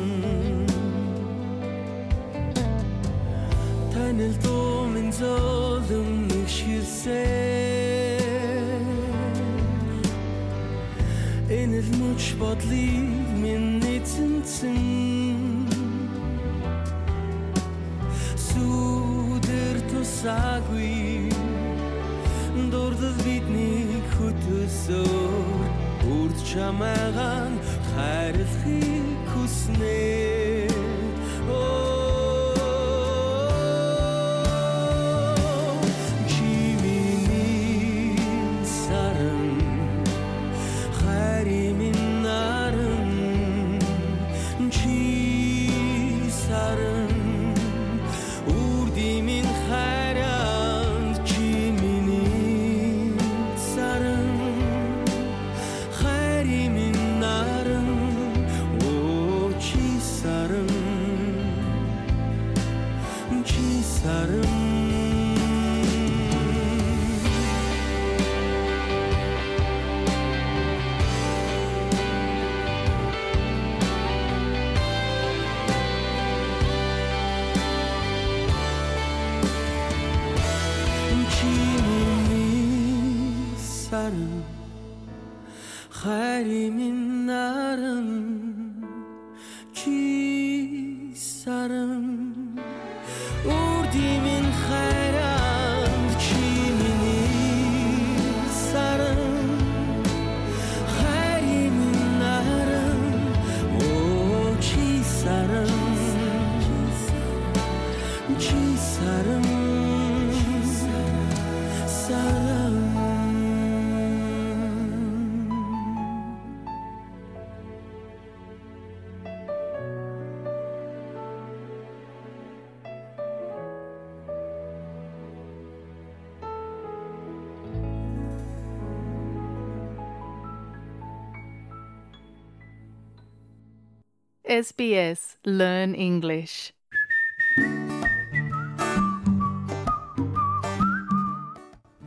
[134.47, 136.71] SBS Learn English.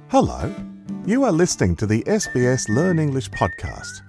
[0.09, 0.51] Hello.
[1.05, 4.01] You are listening to the SBS Learn English podcast,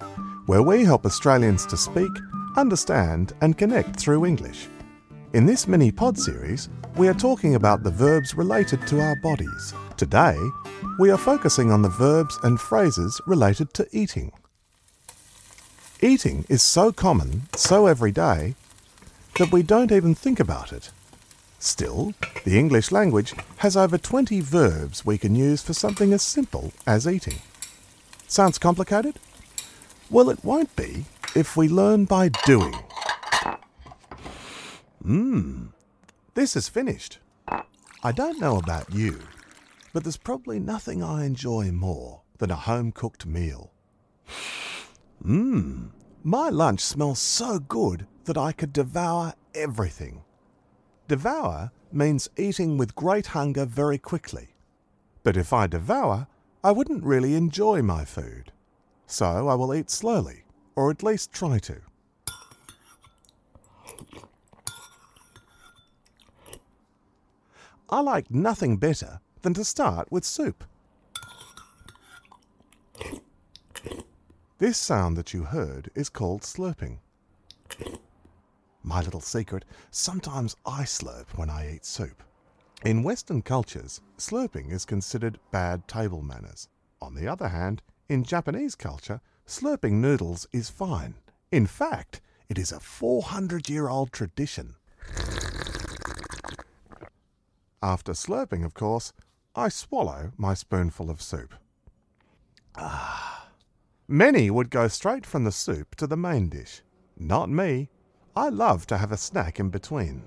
[0.46, 2.10] where we help Australians to speak,
[2.56, 4.70] understand, and connect through English.
[5.34, 9.74] In this mini pod series, we are talking about the verbs related to our bodies.
[9.98, 10.38] Today,
[11.00, 14.32] we are focusing on the verbs and phrases related to eating.
[16.04, 18.56] Eating is so common, so everyday,
[19.38, 20.90] that we don't even think about it.
[21.60, 26.74] Still, the English language has over 20 verbs we can use for something as simple
[26.88, 27.38] as eating.
[28.28, 29.20] Sounds complicated?
[30.10, 32.74] Well, it won't be if we learn by doing.
[35.06, 35.68] Mmm,
[36.34, 37.20] this is finished.
[38.04, 39.20] I don't know about you,
[39.94, 43.70] but there's probably nothing I enjoy more than a home cooked meal.
[45.26, 45.92] Mmm,
[46.24, 50.24] my lunch smells so good that I could devour everything.
[51.08, 54.56] Devour means eating with great hunger very quickly.
[55.24, 56.28] But if I devour,
[56.64, 58.52] I wouldn't really enjoy my food.
[59.06, 60.44] So I will eat slowly,
[60.76, 61.82] or at least try to.
[67.90, 70.64] I like nothing better than to start with soup.
[74.62, 77.00] This sound that you heard is called slurping.
[78.84, 82.22] My little secret, sometimes I slurp when I eat soup.
[82.86, 86.68] In Western cultures, slurping is considered bad table manners.
[87.02, 91.16] On the other hand, in Japanese culture, slurping noodles is fine.
[91.52, 94.76] In fact, it is a 400 year old tradition.
[97.82, 99.12] After slurping, of course,
[99.56, 101.56] I swallow my spoonful of soup.
[102.76, 103.41] Ah.
[104.12, 106.82] Many would go straight from the soup to the main dish.
[107.18, 107.88] Not me.
[108.36, 110.24] I love to have a snack in between.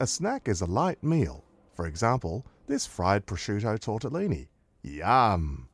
[0.00, 1.44] A snack is a light meal.
[1.74, 4.48] For example, this fried prosciutto tortellini.
[4.82, 5.68] Yum!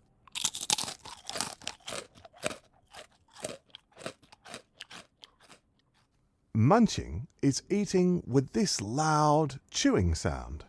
[6.53, 10.65] Munching is eating with this loud chewing sound.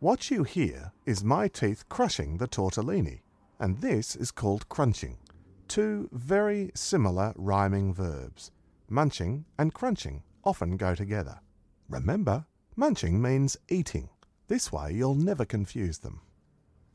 [0.00, 3.20] What you hear is my teeth crushing the tortellini,
[3.60, 5.18] and this is called crunching.
[5.66, 8.50] Two very similar rhyming verbs.
[8.88, 11.40] Munching and crunching often go together.
[11.88, 12.46] Remember,
[12.76, 14.08] munching means eating.
[14.46, 16.20] This way you'll never confuse them.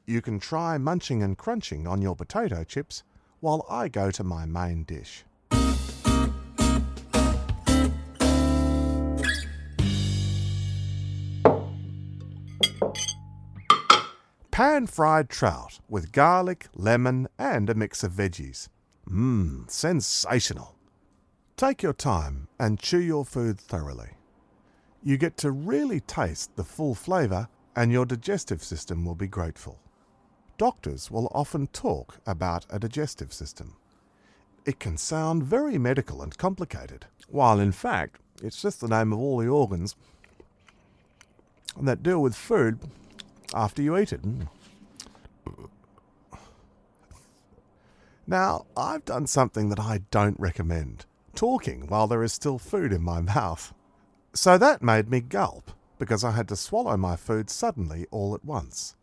[0.06, 3.04] You can try munching and crunching on your potato chips
[3.40, 5.24] while I go to my main dish.
[14.64, 18.70] Pan fried trout with garlic, lemon, and a mix of veggies.
[19.10, 20.78] Mmm, sensational.
[21.58, 24.12] Take your time and chew your food thoroughly.
[25.04, 29.82] You get to really taste the full flavour, and your digestive system will be grateful.
[30.58, 33.76] Doctors will often talk about a digestive system.
[34.66, 39.20] It can sound very medical and complicated, while in fact it's just the name of
[39.20, 39.98] all the organs
[41.82, 42.80] that deal with food
[43.54, 44.22] after you eat it.
[48.26, 53.02] Now, I've done something that I don't recommend talking while there is still food in
[53.02, 53.74] my mouth.
[54.34, 58.46] So that made me gulp because I had to swallow my food suddenly all at
[58.46, 58.96] once.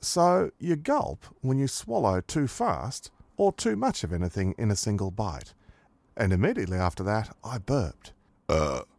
[0.00, 4.76] So you gulp when you swallow too fast or too much of anything in a
[4.76, 5.54] single bite.
[6.16, 8.12] And immediately after that, I burped.
[8.48, 8.82] Uh.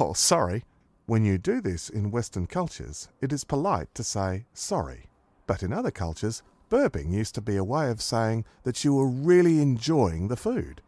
[0.00, 0.64] Oh, sorry.
[1.06, 5.06] When you do this in Western cultures, it is polite to say sorry.
[5.46, 9.06] But in other cultures, burping used to be a way of saying that you were
[9.06, 10.82] really enjoying the food.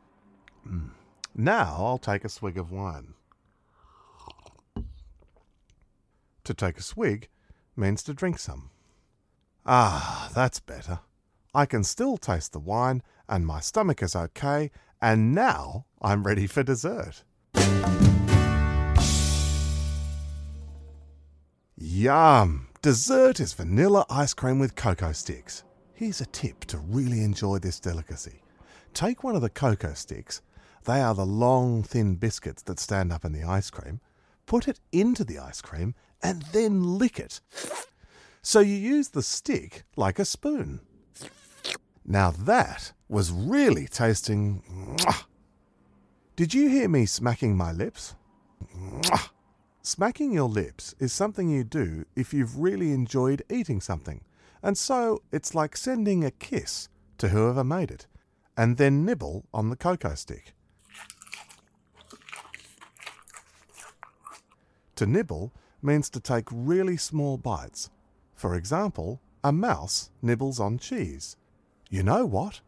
[0.69, 0.91] Mm.
[1.37, 3.15] Now I'll take a swig of wine.
[6.43, 7.29] To take a swig
[7.77, 8.71] means to drink some.
[9.65, 10.99] Ah, that's better.
[11.55, 16.49] I can still taste the wine, and my stomach is okay, and now I'm ready
[16.49, 17.23] for dessert.
[21.81, 22.67] Yum!
[22.83, 25.63] Dessert is vanilla ice cream with cocoa sticks.
[25.95, 28.43] Here's a tip to really enjoy this delicacy.
[28.95, 30.43] Take one of the cocoa sticks,
[30.87, 34.01] they are the long, thin biscuits that stand up in the ice cream,
[34.45, 37.41] put it into the ice cream, and then lick it.
[38.43, 40.81] So you use the stick like a spoon.
[42.05, 44.99] Now that was really tasting.
[46.35, 48.17] Did you hear me smacking my lips?
[49.89, 54.21] Smacking your lips is something you do if you've really enjoyed eating something,
[54.63, 58.07] and so it's like sending a kiss to whoever made it,
[58.55, 60.53] and then nibble on the cocoa stick.
[64.97, 67.89] To nibble means to take really small bites.
[68.35, 71.39] For example, a mouse nibbles on cheese.
[71.89, 72.61] You know what?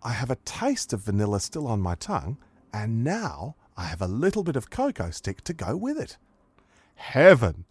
[0.00, 2.38] I have a taste of vanilla still on my tongue,
[2.72, 6.18] and now I have a little bit of cocoa stick to go with it.
[7.02, 7.64] Heaven!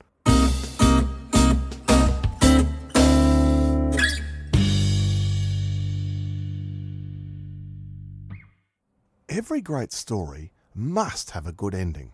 [9.29, 12.11] Every great story must have a good ending.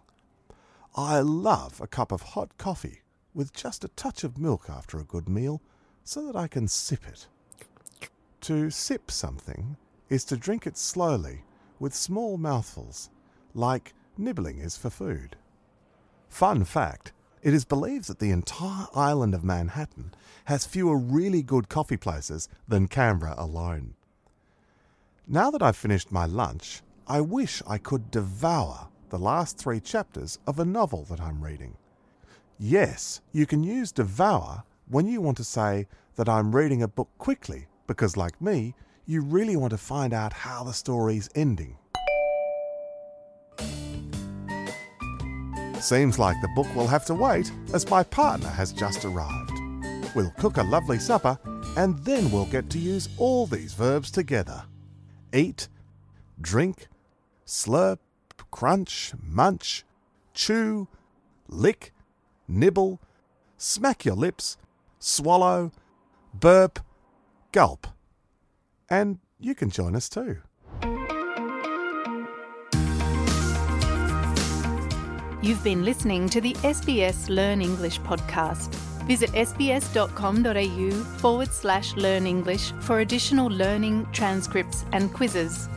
[0.96, 3.02] I love a cup of hot coffee
[3.34, 5.62] with just a touch of milk after a good meal
[6.04, 7.28] so that I can sip it.
[8.42, 9.76] To sip something
[10.08, 11.44] is to drink it slowly
[11.80, 13.10] with small mouthfuls,
[13.56, 15.36] like nibbling is for food.
[16.30, 20.14] Fun fact it is believed that the entire island of Manhattan
[20.46, 23.94] has fewer really good coffee places than Canberra alone.
[25.28, 30.40] Now that I've finished my lunch, I wish I could devour the last three chapters
[30.46, 31.78] of a novel that I'm reading.
[32.60, 37.10] Yes, you can use devour when you want to say that I'm reading a book
[37.18, 38.74] quickly, because like me,
[39.06, 41.78] you really want to find out how the story's ending.
[45.88, 49.54] Seems like the book will have to wait as my partner has just arrived.
[50.14, 51.40] We'll cook a lovely supper
[51.78, 54.66] and then we'll get to use all these verbs together
[55.34, 55.70] eat,
[56.42, 56.90] drink,
[57.46, 58.00] slurp,
[58.52, 59.86] crunch, munch,
[60.34, 60.90] chew,
[61.48, 61.94] lick,
[62.50, 63.00] nibble,
[63.58, 64.58] smack your lips,
[65.00, 65.72] swallow,
[66.34, 66.80] burp,
[67.54, 67.88] gulp.
[68.90, 70.40] And you can join us too.
[75.48, 78.76] You've been listening to the SBS Learn English podcast.
[79.08, 85.70] Visit sbs.com.au forward slash learn English for additional learning, transcripts, and quizzes.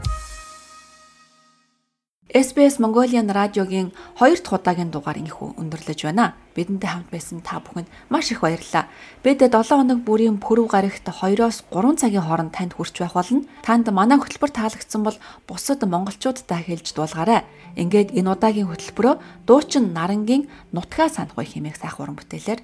[2.31, 6.39] SBS Mongolian радиогийн 2 дахь удаагийн дугаар инхүү өндөрлөж байна.
[6.55, 8.87] Бидэнтэй хамт байсан та бүхэнд маш их баярлалаа.
[9.27, 13.43] Бид 7 хоног бүрийн пүрэв гарагт 2-оос 3 цагийн хооронд танд хүрч байх болно.
[13.67, 15.19] Танд манай хөтөлбөр таалагдсан бол
[15.51, 17.43] бусад монголчуудтай хэлж дуулгаарай.
[17.75, 19.15] Ингээд энэ удаагийн хөтөлбөрөө
[19.51, 22.63] дуучин Нарангийн нутгаа санахгүй хэмээх сайхан уран бүтээлээр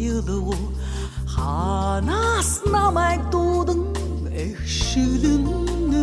[0.00, 0.54] hayılığı
[1.26, 3.94] Hanas namak doğdun
[4.34, 5.46] ekşilin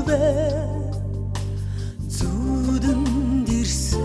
[0.08, 0.52] ve
[2.10, 3.06] Zudun
[3.48, 3.98] dirse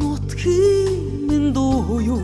[0.00, 2.18] Not kimin doğuyu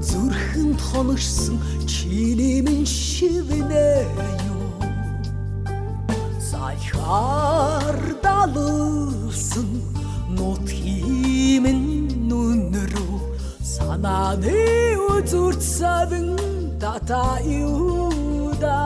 [0.00, 4.04] Zürhün tanışsın Çilimin şivine
[4.48, 4.84] yok
[6.50, 7.39] Sayar
[17.10, 18.78] тата юуда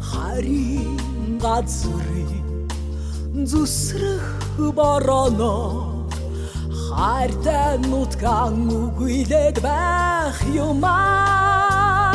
[0.00, 0.96] харин
[1.42, 4.24] газрын зүсрэх
[4.78, 5.56] бороно
[6.84, 10.38] хайртай нутгаан үгүйлээд байх
[10.68, 12.14] юмаа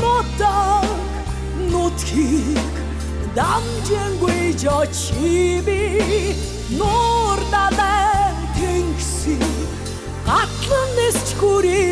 [0.00, 0.88] нутаг
[1.72, 2.74] нутгийг
[3.36, 5.84] дамжингүй жочиби
[6.78, 9.44] нуур далай тэнгисийг
[10.24, 11.91] гатлан нисч хүрээ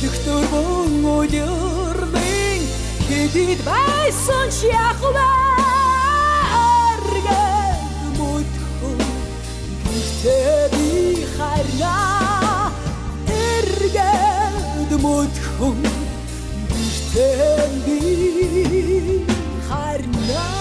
[0.00, 2.60] би эшлэх дөрвөн өдөрний
[3.08, 5.18] хэдид байсан шахвар
[8.18, 9.00] мөдхөн
[9.86, 10.90] гэртээ би
[11.34, 12.70] хайрнаа
[13.26, 15.82] эргээд мөдхөн
[16.70, 17.98] гэртээ би
[19.68, 20.57] хайрнаа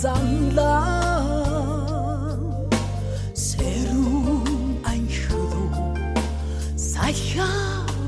[0.00, 0.74] санла
[3.44, 5.70] сэрүүн анхлуу
[6.90, 7.48] саяа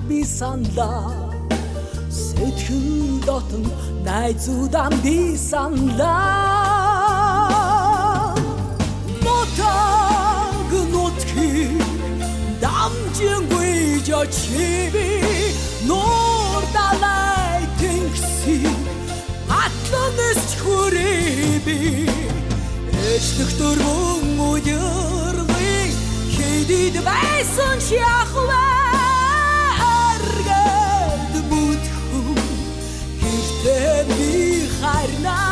[0.09, 0.91] би санла
[2.20, 2.93] сэтгэл
[3.26, 3.64] дотн
[4.07, 5.16] найзуудан би
[5.49, 6.14] санла
[9.24, 11.88] мотаг нутгийг
[12.62, 13.74] дамжингүй
[14.11, 15.09] жочиби
[15.88, 18.59] нуур далай тэнгси
[19.62, 22.09] атланэс хүрээ би.
[23.14, 25.75] Эцэг дөрвөн үерли
[26.35, 28.64] хийдид байсан ч яхвэ
[29.99, 32.35] эргэд бүтхүү
[33.21, 34.31] Хитэ би
[34.79, 35.50] харнаа